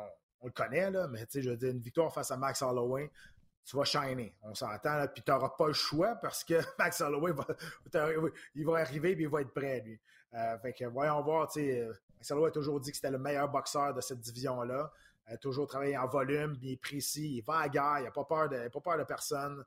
[0.41, 3.11] on le connaît, là, mais je veux dire, une victoire face à Max Holloway,
[3.65, 4.35] tu vas shiner.
[4.43, 7.47] On s'entend, puis tu n'auras pas le choix parce que Max Holloway va,
[8.55, 10.01] il va arriver et il va être prêt, lui.
[10.35, 13.93] Euh, fait que voyons voir, Max Holloway a toujours dit que c'était le meilleur boxeur
[13.95, 14.93] de cette division-là
[15.41, 17.37] toujours travailler en volume, bien précis.
[17.37, 19.65] Il va à la guerre, il n'a pas, peur de, pas peur de personne.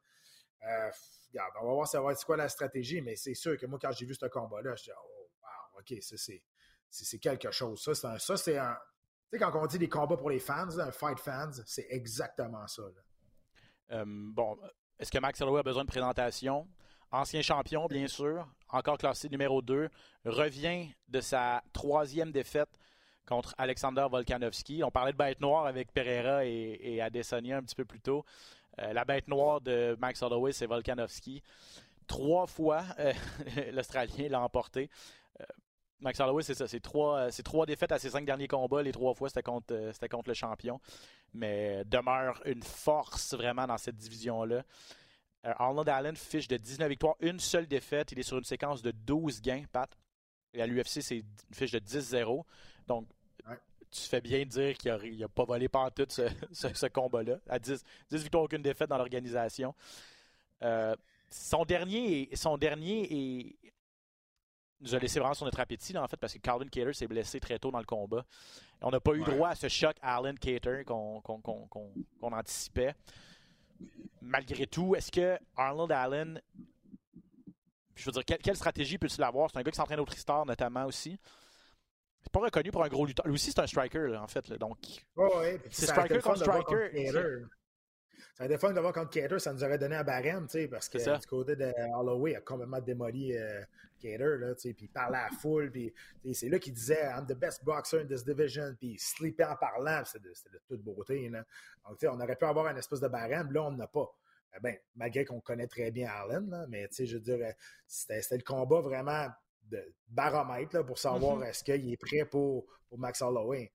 [0.66, 0.92] Euh,
[1.30, 4.06] regarde, on va voir c'est quoi la stratégie, mais c'est sûr que moi, quand j'ai
[4.06, 5.94] vu ce combat-là, je dis Oh, wow, OK,
[6.90, 7.82] c'est quelque chose.
[7.82, 8.78] Ça, c'est un.
[9.30, 12.68] Tu sais, quand on dit des combats pour les fans, un fight fans, c'est exactement
[12.68, 12.84] ça.
[13.92, 14.58] Euh, bon,
[15.00, 16.68] est-ce que Max Holloway a besoin de présentation?
[17.12, 19.90] Ancien champion, bien sûr, encore classé numéro 2,
[20.26, 22.80] revient de sa troisième défaite
[23.26, 24.84] contre Alexander Volkanovski.
[24.84, 28.26] On parlait de bête noire avec Pereira et, Adesanya un petit peu plus tôt.
[28.80, 31.42] Euh, la bête noire de Max Holloway, c'est Volkanovski.
[32.08, 33.14] Trois fois, euh,
[33.72, 34.90] l'Australien l'a emporté.
[35.40, 35.46] Euh,
[36.00, 36.68] Max Holloway, c'est ça.
[36.68, 37.30] C'est trois,
[37.66, 38.82] défaites à ses cinq derniers combats.
[38.82, 40.80] Les trois fois, c'était contre, contre le champion.
[41.34, 44.64] Mais demeure une force vraiment dans cette division-là.
[45.46, 48.14] Arnold Allen fiche de 19 victoires, une seule défaite.
[48.14, 49.90] Il est sur une séquence de 12 gains, Pat.
[50.54, 52.44] Et à l'UFC, c'est une fiche de 10-0.
[52.88, 53.08] Donc,
[53.92, 57.38] tu fais bien de dire qu'il n'a pas volé par ce, ce, combat-là.
[57.48, 59.76] À 10, victoires, aucune défaite dans l'organisation.
[60.64, 60.96] Euh,
[61.30, 63.74] son dernier, son dernier est,
[64.82, 67.40] nous a laissé vraiment sur notre appétit, en fait, parce que Calvin Cater s'est blessé
[67.40, 68.26] très tôt dans le combat.
[68.82, 71.22] On n'a pas eu droit à ce choc Allen Cater qu'on
[72.22, 72.94] anticipait.
[74.22, 76.42] Malgré tout, est-ce que Arnold Allen,
[77.96, 79.50] je veux dire, quelle, stratégie peut-il avoir?
[79.50, 81.18] C'est un gars qui s'entraîne au Tristar, notamment aussi.
[82.24, 83.28] C'est pas reconnu pour un gros lutteur.
[83.28, 84.52] Lui aussi, c'est un striker, en fait.
[84.54, 84.78] donc,
[85.70, 86.90] c'est striker contre striker.
[88.36, 90.90] Ça aurait été fun de voir contre Cater, ça nous aurait donné un barème, parce
[90.90, 93.62] que du côté de Holloway, il a complètement démoli euh,
[94.00, 95.94] Cater, là, puis il parlait à la foule, puis
[96.34, 99.56] c'est là qu'il disait I'm the best boxer in this division, puis il sleepait en
[99.56, 101.30] parlant, c'était de, de, toute beauté.
[101.30, 101.46] Là.
[101.88, 104.12] Donc, on aurait pu avoir un espèce de barème, là, on n'a pas.
[104.56, 107.56] Eh ben, malgré qu'on connaît très bien Allen, là, mais je dirais,
[107.86, 109.28] c'était le combat vraiment
[109.64, 111.48] de baromètre là, pour savoir mm-hmm.
[111.48, 113.72] est-ce qu'il est prêt pour, pour Max Holloway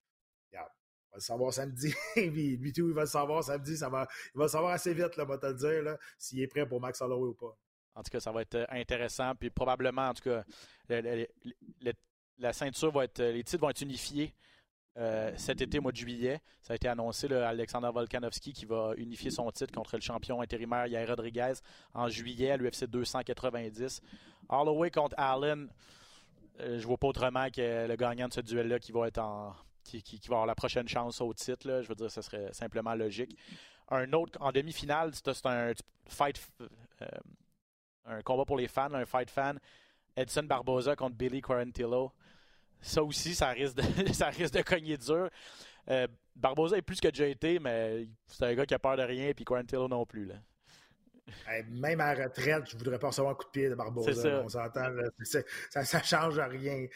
[1.10, 1.94] va le savoir samedi.
[2.16, 3.76] lui, tout, il va le savoir samedi.
[3.76, 6.46] Ça va, il va le savoir assez vite, là, va te le dire, s'il est
[6.46, 7.56] prêt pour Max Holloway ou pas.
[7.94, 9.34] En tout cas, ça va être euh, intéressant.
[9.34, 10.44] Puis probablement, en tout cas,
[12.38, 13.22] la ceinture va être.
[13.22, 14.34] Les titres vont être unifiés.
[14.98, 18.94] Euh, cet été, mois de juillet, ça a été annoncé, là, Alexander Volkanovski qui va
[18.96, 21.52] unifier son titre contre le champion intérimaire Yair Rodriguez
[21.94, 24.02] en juillet à l'UFC 290.
[24.48, 25.68] Holloway contre Allen,
[26.60, 30.56] euh, je vois pas autrement que le gagnant de ce duel-là qui, va avoir la
[30.56, 31.80] prochaine chance au titre.
[31.82, 33.36] Je veux dire, ce serait simplement logique.
[33.90, 35.72] Un autre, en demi-finale, c'est un
[36.08, 37.06] fight, euh,
[38.06, 39.60] un combat pour les fans, un fight fan.
[40.16, 42.12] Edson Barboza contre Billy Quarantillo.
[42.80, 45.28] Ça aussi, ça risque de, ça risque de cogner dur.
[45.90, 46.06] Euh,
[46.36, 49.32] Barboza est plus que déjà été, mais c'est un gars qui a peur de rien,
[49.34, 50.26] puis Quarantillo non plus.
[50.26, 50.36] Là
[51.70, 54.42] même à la retraite, je ne voudrais pas recevoir un coup de pied de Barbosa.
[54.44, 54.88] On s'entend,
[55.70, 56.86] ça ne change rien.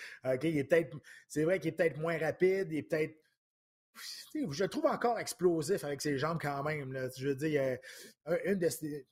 [1.28, 3.16] c'est vrai qu'il est peut-être moins rapide, il est peut-être.
[4.35, 7.11] Je le trouve encore explosif avec ses jambes quand même.
[7.16, 7.78] Je veux dire,
[8.45, 9.07] une des.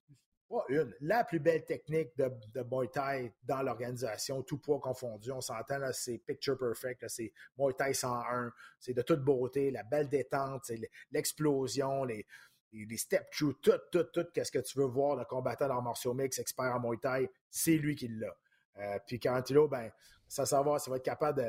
[0.69, 5.31] Une, la plus belle technique de, de Muay Thai dans l'organisation, tout poids confondu.
[5.31, 7.05] On s'entend, c'est picture perfect.
[7.09, 8.53] C'est Muay Thai 101.
[8.79, 10.71] C'est de toute beauté, la belle détente,
[11.13, 12.27] l'explosion, les,
[12.73, 16.15] les, step through, tout, tout, tout, qu'est-ce que tu veux voir d'un combattant dans martial
[16.15, 18.35] mix, expert en Muay Thai, c'est lui qui l'a.
[18.79, 19.91] Euh, puis Carantilo, ben,
[20.29, 21.43] ça savoir s'il va être capable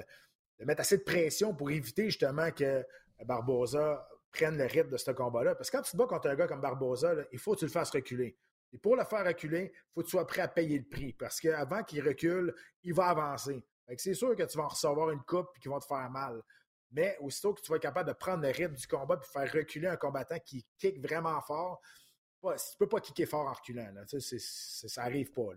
[0.59, 2.85] de, mettre assez de pression pour éviter justement que
[3.25, 5.55] Barbosa prenne le rythme de ce combat-là.
[5.55, 7.65] Parce que quand tu te bats contre un gars comme Barbosa, il faut que tu
[7.65, 8.37] le fasses reculer.
[8.73, 11.13] Et pour le faire reculer, il faut que tu sois prêt à payer le prix.
[11.13, 12.53] Parce qu'avant qu'il recule,
[12.83, 13.65] il va avancer.
[13.97, 16.41] C'est sûr que tu vas en recevoir une coupe et qu'ils vont te faire mal.
[16.91, 19.51] Mais aussitôt que tu vas être capable de prendre le rythme du combat et faire
[19.51, 21.81] reculer un combattant qui kick vraiment fort,
[22.41, 23.93] tu ne peux pas kicker fort en reculant.
[24.07, 25.49] Ça n'arrive pas.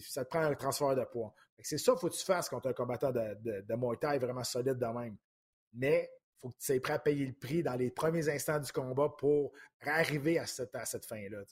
[0.00, 1.34] Ça te prend un transfert de poids.
[1.60, 4.18] C'est ça qu'il faut que tu fasses contre un combattant de, de, de Muay Thai
[4.18, 5.16] vraiment solide de même.
[5.72, 8.58] Mais il faut que tu sois prêt à payer le prix dans les premiers instants
[8.58, 11.42] du combat pour arriver à cette fin-là.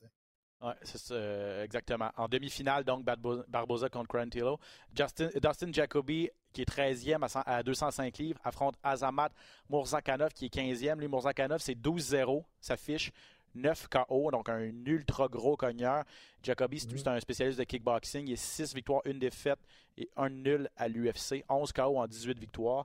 [0.83, 2.11] C'est euh, exactement.
[2.17, 4.59] En demi-finale, donc, Barboza contre Quarantillo.
[4.97, 9.31] Justin, Dustin Jacoby, qui est 13e à, 205 livres, affronte Azamat
[9.69, 10.99] Mourzakanov, qui est 15e.
[10.99, 13.13] Lui, Mourzakanov, c'est 12-0, sa fiche.
[13.57, 16.03] 9 KO, donc un ultra gros cogneur.
[16.43, 17.09] Jacoby, c'est mm-hmm.
[17.09, 18.27] un spécialiste de kickboxing.
[18.27, 19.61] Il est 6 victoires, 1 défaite
[19.97, 21.45] et 1 nul à l'UFC.
[21.49, 22.85] 11 KO en 18 victoires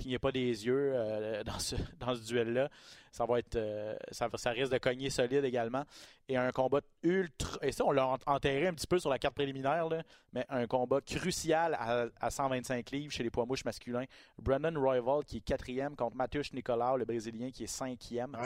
[0.00, 2.68] clignez pas des yeux euh, dans ce, dans ce duel-là.
[3.12, 5.84] Ça va être euh, ça, ça, risque de cogner solide également.
[6.28, 7.58] Et un combat ultra.
[7.62, 9.88] Et ça, on l'a enterré un petit peu sur la carte préliminaire,
[10.32, 14.04] mais un combat crucial à, 125 livres chez les poids mouches masculins.
[14.38, 18.36] Brandon Royval qui est quatrième contre Mathieu Nicolau, le Brésilien, qui est cinquième.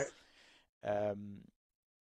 [0.86, 1.14] Euh,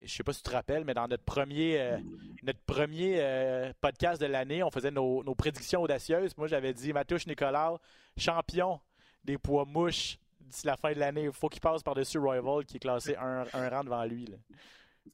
[0.03, 1.99] je sais pas si tu te rappelles, mais dans notre premier,
[2.45, 6.37] notre premier podcast de l'année, on faisait nos, nos, prédictions audacieuses.
[6.37, 7.75] Moi, j'avais dit Matouche Nicolas,
[8.17, 8.81] champion
[9.25, 11.25] des poids mouches d'ici la fin de l'année.
[11.25, 14.35] Il faut qu'il passe par-dessus Royval qui est classé un, rang devant lui.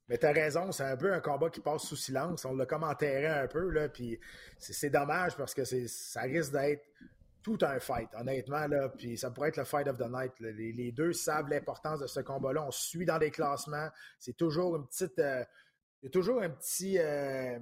[0.08, 2.44] Mais t'as raison, c'est un peu un combat qui passe sous silence.
[2.44, 4.18] On l'a comme enterré un peu, là, puis
[4.58, 6.84] c'est dommage parce que ça risque d'être
[7.42, 10.32] tout un fight, honnêtement, là, puis ça pourrait être le fight of the night.
[10.40, 12.64] Les, deux savent l'importance de ce combat-là.
[12.64, 13.88] On suit dans les classements.
[14.18, 15.18] C'est toujours une petite...
[15.18, 15.44] Euh,
[16.02, 16.98] il y a toujours un petit...
[16.98, 17.58] Euh,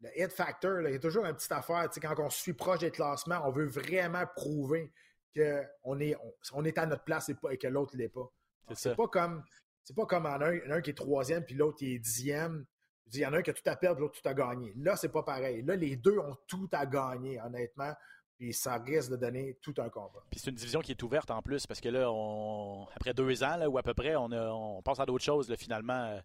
[0.00, 1.88] le hit factor, il y a toujours une petite affaire.
[2.00, 4.90] Quand on suit proche des classements, on veut vraiment prouver
[5.34, 6.16] qu'on est,
[6.52, 8.30] on, est à notre place et, pas, et que l'autre ne l'est pas.
[8.74, 9.42] C'est pas comme
[9.82, 12.64] c'est pas comme en un, un qui est troisième puis l'autre qui est dixième.
[13.12, 14.72] Il y en a un qui a tout à perdre, l'autre tout à gagner.
[14.76, 15.62] Là, c'est pas pareil.
[15.62, 17.92] Là, les deux ont tout à gagner, honnêtement.
[18.38, 20.24] Puis ça risque de donner tout un combat.
[20.30, 23.44] Puis c'est une division qui est ouverte en plus, parce que là, on, après deux
[23.44, 26.20] ans, là, ou à peu près, on, on pense à d'autres choses, finalement, euh,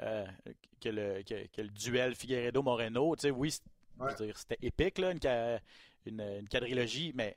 [0.00, 0.26] euh,
[0.80, 3.14] que, le, que, le duel Figueredo-Moreno.
[3.34, 3.52] Oui,
[4.34, 5.60] c'était épique, là, une,
[6.06, 7.36] une, une quadrilogie, mais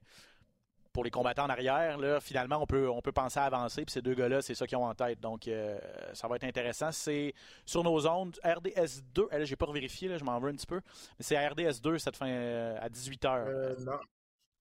[0.95, 3.83] pour les combattants en arrière, là, finalement, on peut, on peut penser à avancer.
[3.83, 5.19] Puis ces deux gars-là, c'est ça qu'ils ont en tête.
[5.19, 5.77] Donc, euh,
[6.13, 6.89] ça va être intéressant.
[6.93, 7.33] C'est
[7.65, 9.27] sur nos ondes, RDS2.
[9.43, 10.79] Je n'ai pas revérifié, je m'en veux un petit peu.
[11.19, 13.27] Mais c'est à RDS2 cette fin à 18h.
[13.27, 13.99] Euh, non.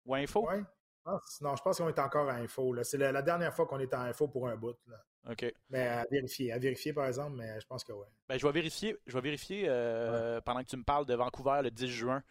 [0.07, 0.45] Ou info?
[0.45, 0.65] Ouais.
[1.41, 2.75] Non, je pense qu'on est encore à info.
[2.83, 4.77] C'est la, dernière fois qu'on est en info pour un bout.
[4.89, 4.97] Là.
[5.31, 5.55] OK.
[5.71, 6.51] Mais à vérifier.
[6.51, 8.09] À vérifier, par exemple, mais je pense que oui.
[8.29, 11.61] Ben, je vais vérifier, je vais vérifier euh, pendant que tu me parles de Vancouver
[11.63, 12.25] le 10 juin.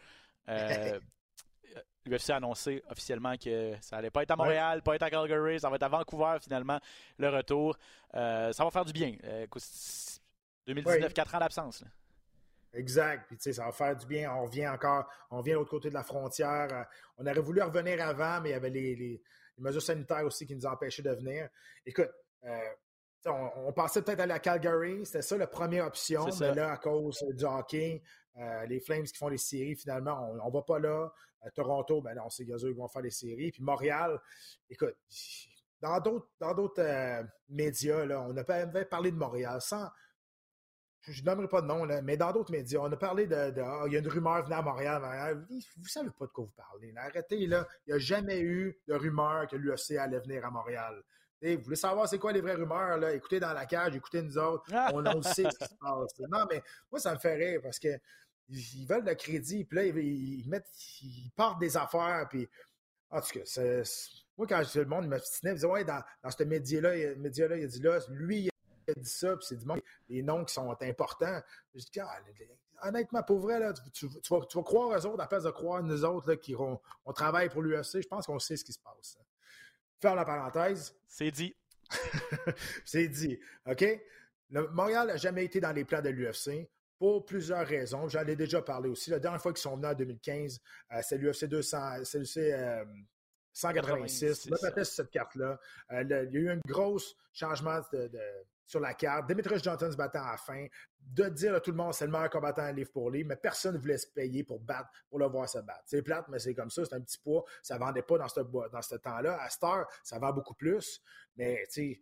[1.76, 5.10] Euh, L'UFC a annoncé officiellement que ça allait pas être à Montréal, pas être à
[5.10, 6.80] Calgary, ça va être à Vancouver finalement
[7.18, 7.78] le retour.
[8.14, 9.16] Euh, ça va faire du bien.
[10.68, 11.84] 2019, 4 ans d'absence.
[12.74, 13.28] Exact.
[13.28, 14.34] Puis, tu sais, ça va faire du bien.
[14.34, 16.68] On revient encore, on vient de l'autre côté de la frontière.
[16.72, 16.84] Euh,
[17.18, 19.22] on aurait voulu revenir avant, mais il y avait les,
[19.60, 21.48] mesures sanitaires aussi qui nous empêchaient de venir.
[21.86, 22.10] Écoute,
[22.46, 22.60] euh,
[23.28, 25.06] on, pensait peut-être aller à Calgary.
[25.06, 26.26] C'était ça la première option.
[26.40, 28.02] Mais là, à cause du hockey,
[28.38, 31.14] euh, les Flames qui font les séries, finalement, on ne va pas là.
[31.52, 33.52] Toronto, ben on sait qu'ils vont faire les séries.
[33.52, 34.20] Puis Montréal,
[34.70, 34.96] écoute,
[35.82, 38.44] dans d'autres, dans d'autres médias, là, on a
[38.86, 39.88] parlé de Montréal sans,
[41.08, 43.36] je ne nommerai pas de nom, là, mais dans d'autres médias, on a parlé de.
[43.62, 45.46] Ah, il y a une rumeur venant à Montréal.
[45.50, 46.94] Vous ne savez pas de quoi vous parlez.
[46.96, 47.68] Arrêtez, là.
[47.86, 51.04] Il n'y a jamais eu de rumeur que l'UFC allait venir à Montréal.
[51.42, 52.98] vous voulez savoir c'est quoi les vraies rumeurs?
[52.98, 53.14] Là?
[53.14, 54.64] Écoutez dans la cage, écoutez nous autres.
[54.94, 56.20] On, on sait ce qui se passe.
[56.30, 57.90] Non, mais moi, ça me fait rire parce que
[58.50, 60.70] ils veulent le crédit, puis là, ils, mettent,
[61.02, 62.48] ils partent des affaires, puis
[63.10, 63.84] en tout cas,
[64.38, 67.64] moi, quand le monde m'obstinait, ils disaient, ouais, dans, dans ce média-là, média -là, il
[67.64, 68.50] a dit là, lui,
[68.88, 71.42] a dit ça, puis c'est du monde, les noms qui sont importants.
[71.76, 72.20] Je dis, ah,
[72.84, 76.30] honnêtement, pour vrai, là, tu, vas, croire aux autres à place de croire nous autres
[76.30, 78.02] là, qui on, on travaille pour l'UFC.
[78.02, 79.18] Je pense qu'on sait ce qui se passe.
[80.02, 80.96] Faire la parenthèse.
[81.08, 81.56] C'est dit.
[82.86, 83.40] c'est dit.
[83.66, 83.86] OK?
[84.50, 86.70] Le, Montréal n'a jamais été dans les plans de l'UFC
[87.04, 88.08] pour plusieurs raisons.
[88.08, 89.10] J'en ai déjà parlé aussi.
[89.10, 90.62] La dernière fois qu'ils sont venus en 2015,
[90.94, 92.40] euh, c'est l'UFC 200, c'est l'UFC
[93.52, 94.50] 186.
[94.50, 95.60] Là, peut-être cette carte-là.
[95.92, 96.98] Euh, il y a eu un gros
[97.34, 98.10] changement de
[98.66, 99.28] sur la carte.
[99.28, 100.66] Demetrius Johnson se battant à la fin.
[101.02, 103.36] De dire à tout le monde c'est le meilleur combattant à livre pour lui, mais
[103.36, 105.84] personne ne voulait se payer pour battre, pour le voir se battre.
[105.86, 107.44] C'est plate, mais c'est comme ça, c'est un petit poids.
[107.62, 109.42] Ça ne vendait pas dans ce, dans ce temps-là.
[109.42, 111.02] À Star, ça vend beaucoup plus.
[111.36, 111.96] Mais tu ne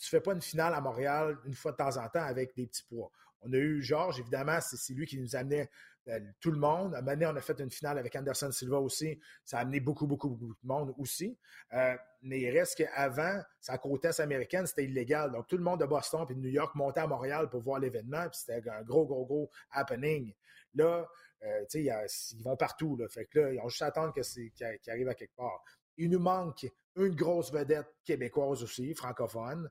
[0.00, 2.82] fais pas une finale à Montréal une fois de temps en temps avec des petits
[2.82, 3.12] poids.
[3.42, 5.68] On a eu Georges, évidemment, c'est lui qui nous amenait
[6.08, 6.94] euh, tout le monde.
[6.94, 9.20] À un on a fait une finale avec Anderson Silva aussi.
[9.44, 11.38] Ça a amené beaucoup, beaucoup, beaucoup de monde aussi.
[11.72, 15.32] Euh, mais il reste qu'avant, sa côte américaine, c'était illégal.
[15.32, 17.78] Donc, tout le monde de Boston et de New York montait à Montréal pour voir
[17.78, 18.28] l'événement.
[18.28, 20.34] Puis c'était un gros, gros, gros happening.
[20.74, 21.06] Là,
[21.44, 22.96] euh, tu sais, ils vont partout.
[22.96, 23.08] Là.
[23.08, 25.62] Fait que là, ils ont juste à attendre que c'est, qu'il arrive à quelque part.
[25.96, 26.66] Il nous manque
[26.96, 29.70] une grosse vedette québécoise aussi, francophone,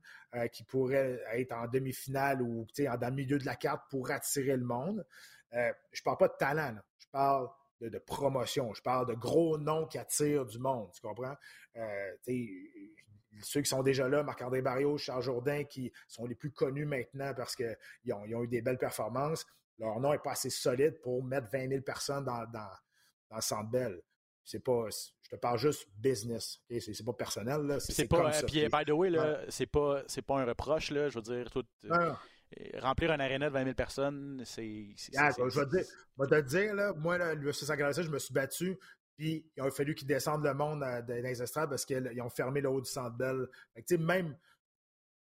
[0.51, 4.63] qui pourrait être en demi-finale ou dans le milieu de la carte pour attirer le
[4.63, 5.05] monde.
[5.53, 7.49] Euh, je parle pas de talent, je parle
[7.81, 11.35] de, promotion, je parle de gros noms qui attirent du monde, tu comprends?
[11.75, 12.15] Euh,
[13.41, 17.33] ceux qui sont déjà là, Marc-André Barrio, Charles Jourdain, qui sont les plus connus maintenant
[17.33, 19.45] parce qu'ils ont, eu des belles performances,
[19.79, 22.71] leur nom n'est pas assez solide pour mettre 20 000 personnes dans, dans,
[23.29, 23.99] dans le centre belle.
[24.43, 24.87] C'est pas,
[25.31, 27.77] te parle juste business, c'est pas personnel.
[27.79, 29.11] C'est pas, comme ça, puis, by the way,
[29.49, 31.65] c'est pas, pas un reproche, là, je veux dire, tout,
[32.79, 34.93] remplir un aréna de 20 000 personnes, c'est.
[34.97, 35.59] Je
[36.19, 38.77] vais te dire, là, moi, l'UFC 147, je me suis battu,
[39.17, 42.29] puis il a fallu qu'ils descendent le monde euh, dans les estrades parce qu'ils ont
[42.29, 43.47] fermé le haut du centre belle.
[43.99, 44.35] même.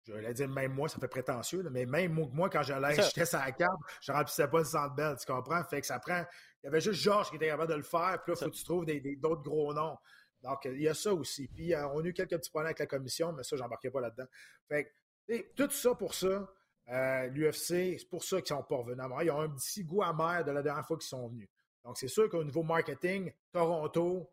[0.07, 3.37] Je vais dire, même moi, ça fait prétentieux, mais même moi, quand j'allais, j'étais sur
[3.37, 5.63] la carte, je remplissais pas le centre belle, tu comprends?
[5.65, 6.23] Fait que ça prend.
[6.63, 8.49] Il y avait juste Georges qui était capable de le faire, puis là, il faut
[8.51, 9.97] que tu trouves d'autres gros noms.
[10.43, 11.47] Donc, il y a ça aussi.
[11.47, 14.01] Puis, euh, on a eu quelques petits problèmes avec la commission, mais ça, j'embarquais pas
[14.01, 14.27] là-dedans.
[14.67, 14.91] Fait
[15.27, 16.49] que, tout ça pour ça,
[16.89, 20.01] euh, L'UFC, c'est pour ça qu'ils sont pas revenus à Ils ont un petit goût
[20.01, 21.47] amer de la dernière fois qu'ils sont venus.
[21.83, 24.29] Donc, c'est sûr qu'au niveau marketing, Toronto,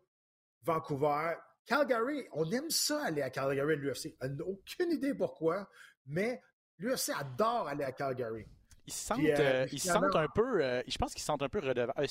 [0.63, 1.35] Vancouver,
[1.67, 4.17] Calgary, on aime ça aller à Calgary, l'UFC.
[4.21, 5.69] On n'a aucune idée pourquoi,
[6.07, 6.41] mais
[6.79, 8.47] l'UFC adore aller à Calgary.
[8.87, 12.07] Ils sentent, euh, euh, ils sentent un peu, je pense qu'ils sentent un peu redevables.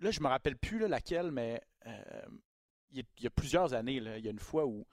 [0.00, 1.60] Là, je me rappelle plus laquelle, mais
[2.92, 4.86] il y, a, plusieurs années, il y a une fois où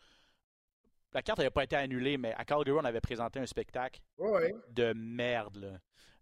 [1.14, 4.02] la carte n'avait pas été annulée, mais à Calgary, on avait présenté un spectacle
[4.70, 5.58] de merde.
[5.58, 5.80] Là.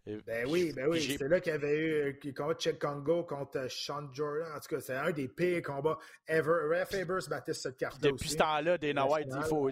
[0.07, 1.15] Euh, ben oui, ben oui.
[1.17, 4.51] C'est là qu'il y avait eu de Check Congo contre euh, Sean Jordan.
[4.53, 5.97] En tout cas, c'est un des pires combats
[6.27, 6.67] ever.
[6.69, 8.11] Ref Faber se battait cette carte-là.
[8.11, 9.69] Depuis ce temps-là, Dana White dit faut,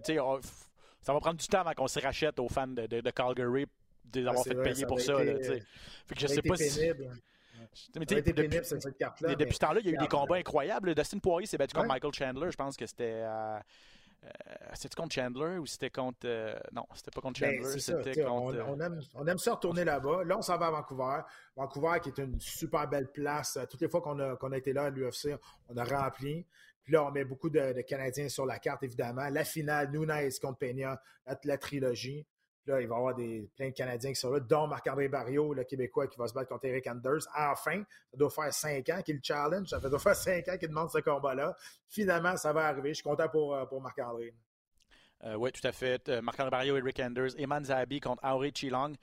[1.02, 3.66] ça va prendre du temps avant qu'on se rachète aux fans de, de, Calgary
[4.06, 5.24] d'avoir fait payer pour ça.
[5.24, 7.10] Là, fait que je sais pas pénible.
[7.74, 7.89] si.
[7.95, 9.36] Mais depuis, pénible, cette carte-là.
[9.36, 10.93] Depuis ce temps-là, il y a eu des combats incroyables.
[10.93, 12.52] Dustin Poirier s'est battu contre Michael Chandler.
[12.52, 13.24] Je pense que c'était.
[14.74, 16.28] c'était contre Chandler ou c'était contre.
[16.74, 17.80] non, c'était pas contre ben, Chandler.
[17.80, 18.66] c'était contre.
[18.68, 20.24] On, aime, on, aime, ça retourner là-bas.
[20.26, 21.22] Là, on s'en va à Vancouver.
[21.56, 23.58] Vancouver qui est une super belle place.
[23.70, 25.38] Toutes les fois qu'on a, a été là à l'UFC,
[25.70, 26.45] on a rempli.
[26.84, 29.28] Puis là, on met beaucoup de, Canadiens sur la carte, évidemment.
[29.30, 31.02] La finale, Nunez contre Peña,
[31.43, 32.26] la, trilogie.
[32.68, 35.53] Là, il va y avoir des, plein de Canadiens qui sont là, dont Marc-André Barrio,
[35.53, 37.28] le Québécois, qui va se battre contre Eric Anders.
[37.36, 39.68] Enfin, ça doit faire cinq ans qu'il challenge.
[39.70, 41.55] Ça doit faire cinq ans qu'il demande ce combat-là.
[41.89, 42.89] Finalement, ça va arriver.
[42.89, 44.36] Je suis content pour, euh, pour Marc-André.
[45.24, 46.07] Euh, oui, tout à fait.
[46.09, 48.93] Euh, Marc-André Barrio, Eric Anders, Eman Zabi contre Auré Chilong.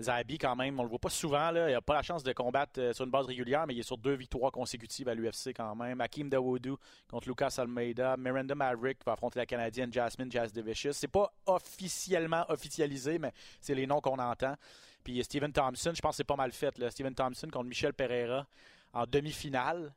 [0.00, 1.50] Zabi, quand même, on le voit pas souvent.
[1.50, 3.84] Il n'a pas la chance de combattre euh, sur une base régulière, mais il est
[3.84, 6.00] sur deux victoires consécutives à l'UFC quand même.
[6.00, 6.76] Hakim Dawoudou
[7.08, 8.16] contre Lucas Almeida.
[8.18, 13.74] Miranda Maverick va affronter la Canadienne Jasmine Jazz Ce C'est pas officiellement officialisé, mais c'est
[13.74, 14.54] les noms qu'on entend.
[15.02, 16.74] Puis Steven Thompson, je pense que c'est pas mal fait.
[16.90, 18.46] Steven Thompson contre Michel Pereira
[18.92, 19.94] en demi-finale.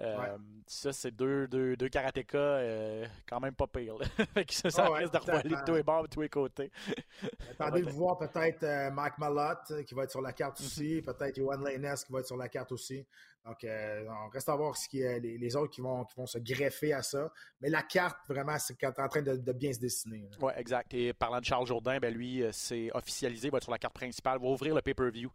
[0.00, 3.96] Euh, ça, c'est deux, deux, deux karatékas euh, quand même pas pire.
[4.48, 6.70] ça, ça risque de de tous les bords, de tous les côtés.
[7.50, 11.36] Attendez de voir peut-être euh, Mike Malotte qui va être sur la carte aussi, peut-être
[11.36, 13.04] Johan Lainez qui va être sur la carte aussi.
[13.44, 16.38] Donc, euh, on reste à voir ce qui, les, autres qui vont, qui vont se
[16.38, 17.28] greffer à ça.
[17.60, 20.28] Mais la carte, vraiment, c'est en train de, bien se dessiner.
[20.40, 20.94] Oui, exact.
[20.94, 23.78] Et parlant de Charles Jourdain, ben lui, euh, c'est officialisé, il va être sur la
[23.78, 25.30] carte principale, il va ouvrir le pay-per-view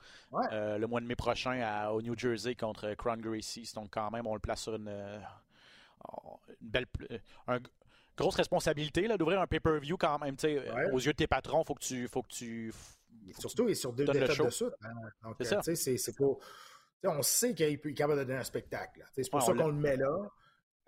[0.51, 3.69] euh, le mois de mai prochain à, au New Jersey contre Crown Gracie.
[3.75, 5.21] Donc, quand même, on le place sur une,
[6.61, 6.85] belle.
[8.17, 10.35] grosse responsabilité d'ouvrir un pay-per-view quand même.
[10.93, 12.07] Aux yeux de tes patrons, il faut que tu.
[12.07, 12.73] Faut que tu
[13.37, 14.69] Surtout, et sur deux défaites de suite.
[14.83, 15.33] Hein.
[15.39, 15.61] c'est ça.
[15.63, 16.25] C'est pas
[17.03, 19.05] on sait qu'il est capable de donner un spectacle.
[19.13, 20.31] C'est pour ça qu'on le met là.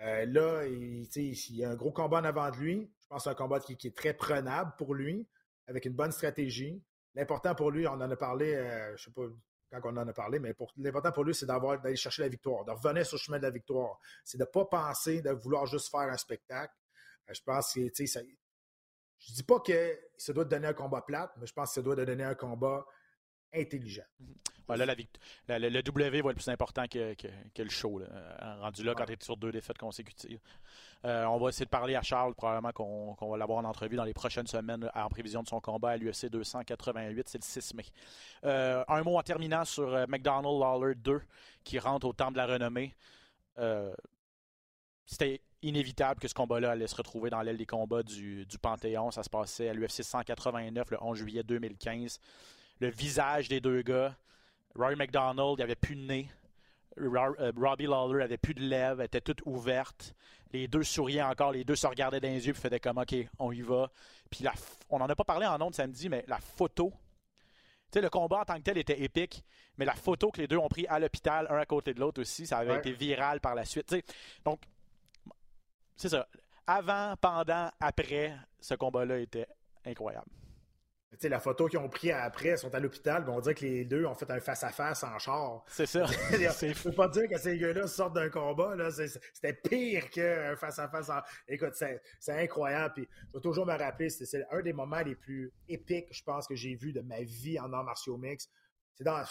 [0.01, 2.89] Euh, là, il, y a un gros combat en avant de lui.
[3.01, 5.27] Je pense que c'est un combat qui, est très prenable pour lui,
[5.67, 6.81] avec une bonne stratégie.
[7.15, 9.23] L'important pour lui, on en a parlé, euh, je sais pas
[9.71, 12.71] quand on en a parlé, mais l'important pour lui, c'est d'aller chercher la victoire, de
[12.71, 13.99] revenir sur le chemin de la victoire.
[14.23, 16.73] C'est de ne pas penser de vouloir juste faire un spectacle.
[17.29, 18.27] Euh, je pense que, tu sais,
[19.19, 21.75] je dis pas que ça doit te donner un combat plate, mais je pense que
[21.75, 22.85] ça doit te donner un combat
[23.53, 24.05] intelligent.
[24.67, 27.15] Voilà, la, le W va être plus important que,
[27.57, 28.01] le show.
[28.01, 30.39] Euh, rendu là, quand tu es sur deux défaites consécutives.
[31.05, 34.03] Euh, on va essayer de parler à Charles, probablement qu'on va l'avoir en entrevue dans
[34.03, 37.85] les prochaines semaines en prévision de son combat à l'UFC 288, c'est le 6 mai.
[38.43, 41.21] Euh, un mot en terminant sur McDonald Lawler 2
[41.63, 42.93] qui rentre au temps de la renommée.
[45.05, 49.11] C'était inévitable que ce combat-là allait se retrouver dans l'aile des combats du, du Panthéon.
[49.11, 52.19] Ça se passait à l'UFC 189 le 11 juillet 2015
[52.79, 54.15] le visage des deux gars.
[54.75, 56.29] Rory McDonald, il avait plus de nez.
[56.97, 60.13] Euh, Robbie Lawler avait plus de lèvres, était toute ouverte.
[60.51, 63.15] Les deux souriaient encore, les deux se regardaient dans les yeux et faisaient comme OK,
[63.37, 63.91] on y va.
[64.29, 64.53] Puis la,
[64.89, 66.91] on n'en a pas parlé en ondes samedi, mais la photo.
[67.91, 69.43] Tu sais, le combat en tant que tel était épique,
[69.77, 72.21] mais la photo que les deux ont pris à l'hôpital, un à côté de l'autre
[72.21, 73.95] aussi, ça avait été viral par la suite.
[74.43, 74.61] donc,
[75.95, 76.27] c'est ça.
[76.67, 79.47] Avant, pendant, après, ce combat-là était
[79.85, 80.29] incroyable
[81.27, 84.05] la photo qu'ils ont pris après, ils sont à l'hôpital, on dirait que les deux
[84.05, 85.65] ont fait un face-à-face en char.
[85.67, 86.05] C'est ça.
[86.31, 88.75] Je peux pas dire que ces gars-là sortent d'un combat.
[89.33, 91.11] C'était pire qu'un face-à-face.
[91.47, 92.93] Écoute, c'est incroyable.
[92.93, 96.47] Puis, je vais toujours me rappeler, c'est un des moments les plus épiques, je pense,
[96.47, 98.49] que j'ai vu de ma vie en arts martiaux mix.
[98.95, 99.23] C'est dans.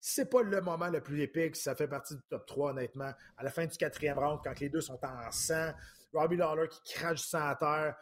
[0.00, 3.12] c'est pas le moment le plus épique, ça fait partie du top 3, honnêtement.
[3.36, 5.72] À la fin du quatrième round, quand les deux sont en sang,
[6.12, 7.96] Robbie Lawler qui crache sang à terre,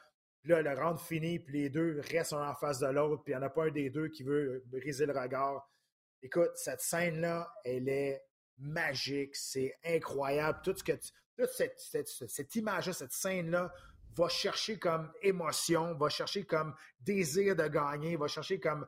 [0.48, 3.42] là, le round fini, puis les deux restent en face de l'autre, puis il n'y
[3.42, 5.68] en a pas un des deux qui veut briser le regard.
[6.22, 8.22] Écoute, cette scène-là, elle est
[8.58, 10.60] magique, c'est incroyable.
[10.62, 13.72] Toute cette, cette, image-là, cette scène-là,
[14.16, 18.86] va chercher comme émotion, va chercher comme désir de gagner, va chercher comme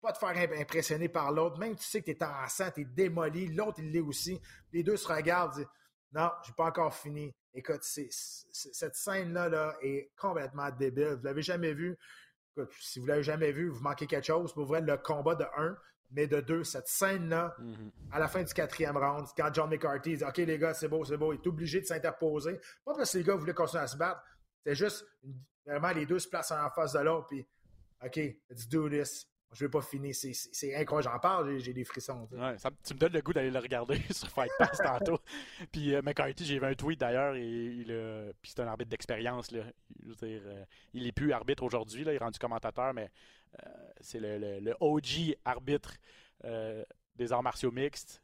[0.00, 1.58] pas te faire impressionner par l'autre.
[1.58, 4.40] Même tu sais que tu es en sang, tu es démoli, l'autre il l'est aussi.
[4.72, 5.68] Les deux se regardent, disent,
[6.12, 7.32] non, j'ai pas encore fini.
[7.54, 11.16] Écoute, cette scène-là là, est complètement débile.
[11.18, 11.98] Vous l'avez jamais vu.
[12.80, 14.52] si vous l'avez jamais vu, vous manquez quelque chose.
[14.54, 15.76] Pour vrai, le combat de 1,
[16.12, 17.90] mais de 2, cette scène-là, mm-hmm.
[18.12, 21.04] à la fin du quatrième round, quand John McCarthy dit OK, les gars, c'est beau,
[21.04, 22.58] c'est beau, il est obligé de s'interposer.
[22.84, 24.22] Pas parce que les gars voulaient continuer à se battre.
[24.64, 25.06] C'est juste
[25.66, 27.46] vraiment les deux se placent en face de l'autre, puis
[28.04, 28.16] OK,
[28.50, 30.14] let's do this je vais pas finir.
[30.14, 31.12] C'est incroyable.
[31.12, 32.26] J'en parle, j'ai des frissons.
[32.32, 35.18] Ouais, ça, tu me donnes le goût d'aller le regarder sur Fight Pass tantôt.
[35.70, 39.50] Puis euh, McCarthy, j'ai vu un tweet d'ailleurs, et il puis c'est un arbitre d'expérience.
[39.52, 43.10] Euh, il est plus arbitre aujourd'hui, il est rendu commentateur, mais
[43.62, 43.68] euh,
[44.00, 45.96] c'est le, le, OG arbitre
[47.16, 48.22] des arts martiaux mixtes.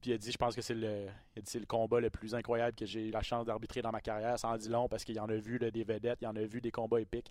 [0.00, 2.86] Puis il a dit, je pense que c'est le, le combat le plus incroyable que
[2.86, 4.38] j'ai eu la chance d'arbitrer dans ma carrière.
[4.38, 6.42] Sans dit long parce qu'il y en a vu des vedettes, il y en a
[6.42, 7.30] vu des combats épiques.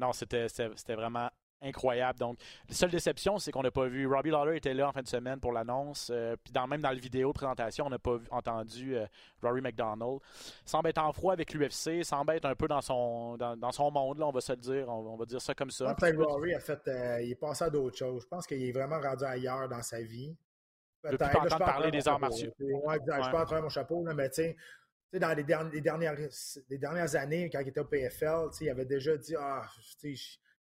[0.00, 0.46] non, c'était
[0.94, 1.28] vraiment
[1.62, 2.18] incroyable.
[2.18, 2.38] Donc,
[2.68, 4.06] la seule déception, c'est qu'on n'a pas vu.
[4.06, 6.10] Robbie Lawler était là en fin de semaine pour l'annonce.
[6.12, 9.06] Euh, puis dans, même dans la vidéo de présentation, on n'a pas entendu euh,
[9.42, 10.20] Rory McDonald.
[10.64, 14.18] Semble être en froid avec l'UFC, semble être un peu dans son, dans, son monde,
[14.18, 14.88] là, on va se le dire.
[14.88, 15.94] On, va dire ça comme ça.
[15.98, 18.22] Je Rory a fait, euh, il est passé à d'autres choses.
[18.22, 20.36] Je pense qu'il est vraiment rendu ailleurs dans sa vie.
[21.02, 21.44] Peut-être.
[21.44, 22.52] Je peux parler des arts martiaux.
[22.58, 24.56] Ouais, Je peux entrer mon chapeau, là, mais tu sais,
[25.18, 26.16] dans les, dernières,
[26.68, 29.62] les dernières années, quand il était au PFL, il avait déjà dit Ah,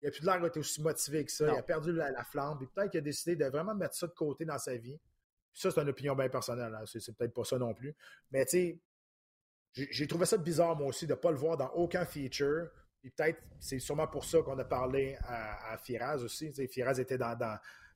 [0.01, 1.45] il a plus de l'air d'être aussi motivé que ça.
[1.51, 2.57] Il a perdu la, flamme.
[2.57, 4.99] Puis peut-être qu'il a décidé de vraiment mettre ça de côté dans sa vie.
[5.53, 6.73] Puis ça, c'est une opinion bien personnelle.
[6.73, 6.85] Hein.
[6.85, 7.95] C'est, peut-être pas ça non plus.
[8.31, 8.79] Mais tu sais,
[9.73, 12.69] j'ai, trouvé ça bizarre, moi aussi, de ne pas le voir dans aucun feature.
[12.99, 16.51] Puis peut-être, c'est sûrement pour ça qu'on a parlé à, Firaz aussi.
[16.67, 17.37] Firaz était dans,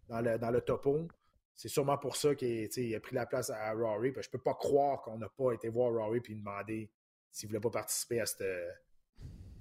[0.07, 1.07] dans, le, dans le topo.
[1.55, 4.13] C'est sûrement pour ça qu'il a pris la place à Rory.
[4.15, 6.91] Je je peux pas croire qu'on n'a pas été voir Rory et demander
[7.31, 8.43] s'il voulait pas participer à cette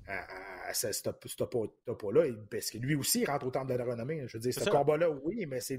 [0.06, 0.88] à, ce,
[1.36, 4.26] topo-là, parce que lui aussi il rentre au temple de la renommée.
[4.26, 5.78] Je veux dire, ce combat-là, oui, mais c'est.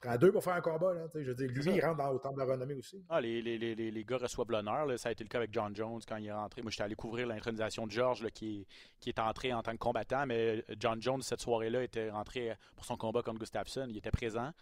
[0.00, 0.94] Prends deux pour faire un combat.
[0.94, 3.04] Là, je veux dire, lui, il rentre dans, au temple de la renommée aussi.
[3.10, 4.98] Ah, les, les, les, les, gars reçoivent l'honneur.
[4.98, 6.62] Ça a été le cas avec John Jones quand il est rentré.
[6.62, 8.66] Moi, j'étais allé couvrir l'intronisation de George qui, est,
[8.98, 12.86] qui est entré en tant que combattant, mais John Jones, cette soirée-là, était rentré pour
[12.86, 13.88] son combat contre Gustafsson.
[13.90, 14.52] Il était présent.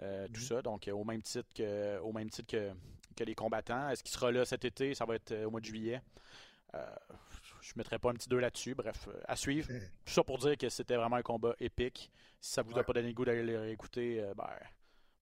[0.00, 0.48] Euh, tout mm-hmm.
[0.48, 2.70] ça, donc au même titre que, au même titre que,
[3.14, 3.90] que les combattants.
[3.90, 4.94] Est-ce qu'il sera là cet été?
[4.94, 6.00] Ça va être euh, au mois de juillet.
[6.74, 6.86] Euh,
[7.68, 8.74] je ne mettrai pas un petit 2 là-dessus.
[8.74, 9.68] Bref, euh, à suivre.
[9.68, 12.10] Tout ça pour dire que c'était vraiment un combat épique.
[12.40, 14.48] Si ça vous a pas donné le goût d'aller le réécouter, euh, ben,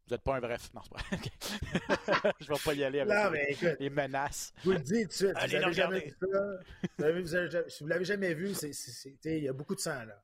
[0.07, 0.57] vous n'êtes pas un vrai.
[0.72, 4.53] Non, c'est pas Je vais pas y aller avec les menaces.
[4.59, 5.32] Je vous le dis tout de suite.
[5.32, 6.01] vous n'avez jamais
[7.20, 7.68] vu ça.
[7.68, 8.53] si vous l'avez jamais vu,
[9.24, 10.22] il y a beaucoup de sang là.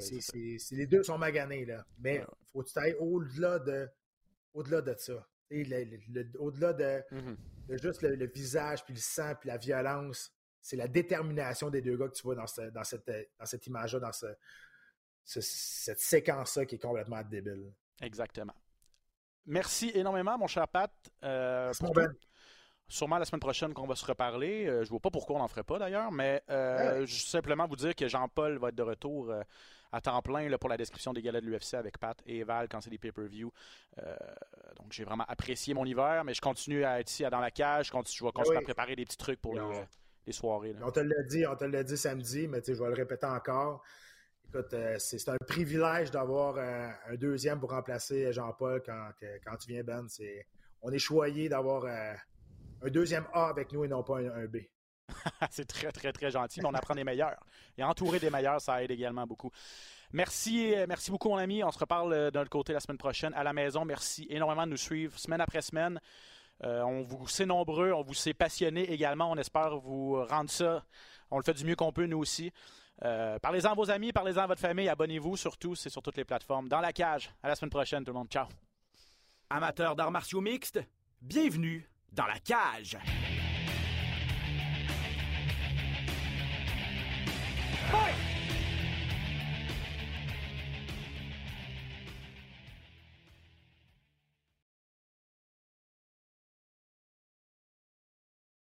[0.00, 1.84] C'est les deux sont maganés là.
[1.98, 3.90] Mais il faut que tu ailles au-delà de,
[4.54, 5.28] au-delà de ça.
[5.50, 7.36] Au-delà de, mm-hmm.
[7.68, 10.32] de, juste le, le, visage, puis le sang, puis la violence
[10.62, 13.06] c'est la détermination des deux gars que tu vois dans, dans cette,
[13.38, 14.12] dans cette image-là, dans
[15.24, 17.72] cette séquence-là qui est complètement débile.
[18.00, 18.54] Exactement.
[19.44, 20.92] Merci énormément, mon cher Pat.
[21.24, 21.72] Euh,
[22.92, 24.66] Sûrement la semaine prochaine qu'on va se reparler.
[24.66, 27.76] Euh, je ne vois pas pourquoi on n'en ferait pas d'ailleurs, mais euh, simplement vous
[27.76, 29.40] dire que Jean-Paul va être de retour euh,
[29.92, 32.68] à temps plein là, pour la description des galas de l'UFC avec Pat et Val
[32.68, 33.50] quand c'est des pay-per-view.
[34.76, 37.86] donc j'ai vraiment apprécié mon hiver, mais je continue à être ici dans la cage.
[37.86, 39.62] Je, continue, je vais continuer à préparer des petits trucs pour le
[40.26, 40.74] les soirées.
[40.82, 43.82] On te l'a dit, on te l'a dit samedi, mais je vais le répéter encore.
[44.48, 49.10] Écoute, euh, c'est un privilège d'avoir euh, un deuxième pour remplacer Jean-Paul quand,
[49.46, 50.06] quand tu viens, Ben.
[50.82, 52.12] on est choyé d'avoir euh,
[52.82, 54.58] un deuxième A avec nous et non pas un, B.
[55.50, 57.42] c'est très, très, très gentil, mais on apprend des meilleurs.
[57.78, 59.50] Et entourer des meilleurs, ça aide également beaucoup.
[60.12, 61.64] Merci, merci beaucoup, mon ami.
[61.64, 63.86] On se reparle d'un côté la semaine prochaine à la maison.
[63.86, 65.98] Merci énormément de nous suivre semaine après semaine.
[66.64, 69.30] Euh, on vous sait nombreux, on vous sait passionnés également.
[69.30, 70.84] On espère vous rendre ça.
[71.30, 72.52] On le fait du mieux qu'on peut, nous aussi.
[73.04, 76.24] Euh, parlez-en à vos amis, parlez-en à votre famille, abonnez-vous surtout, c'est sur toutes les
[76.24, 76.68] plateformes.
[76.68, 77.30] Dans la cage.
[77.42, 78.28] À la semaine prochaine, tout le monde.
[78.28, 78.46] Ciao.
[79.50, 80.80] Amateurs d'arts martiaux mixtes,
[81.20, 82.96] bienvenue dans la cage.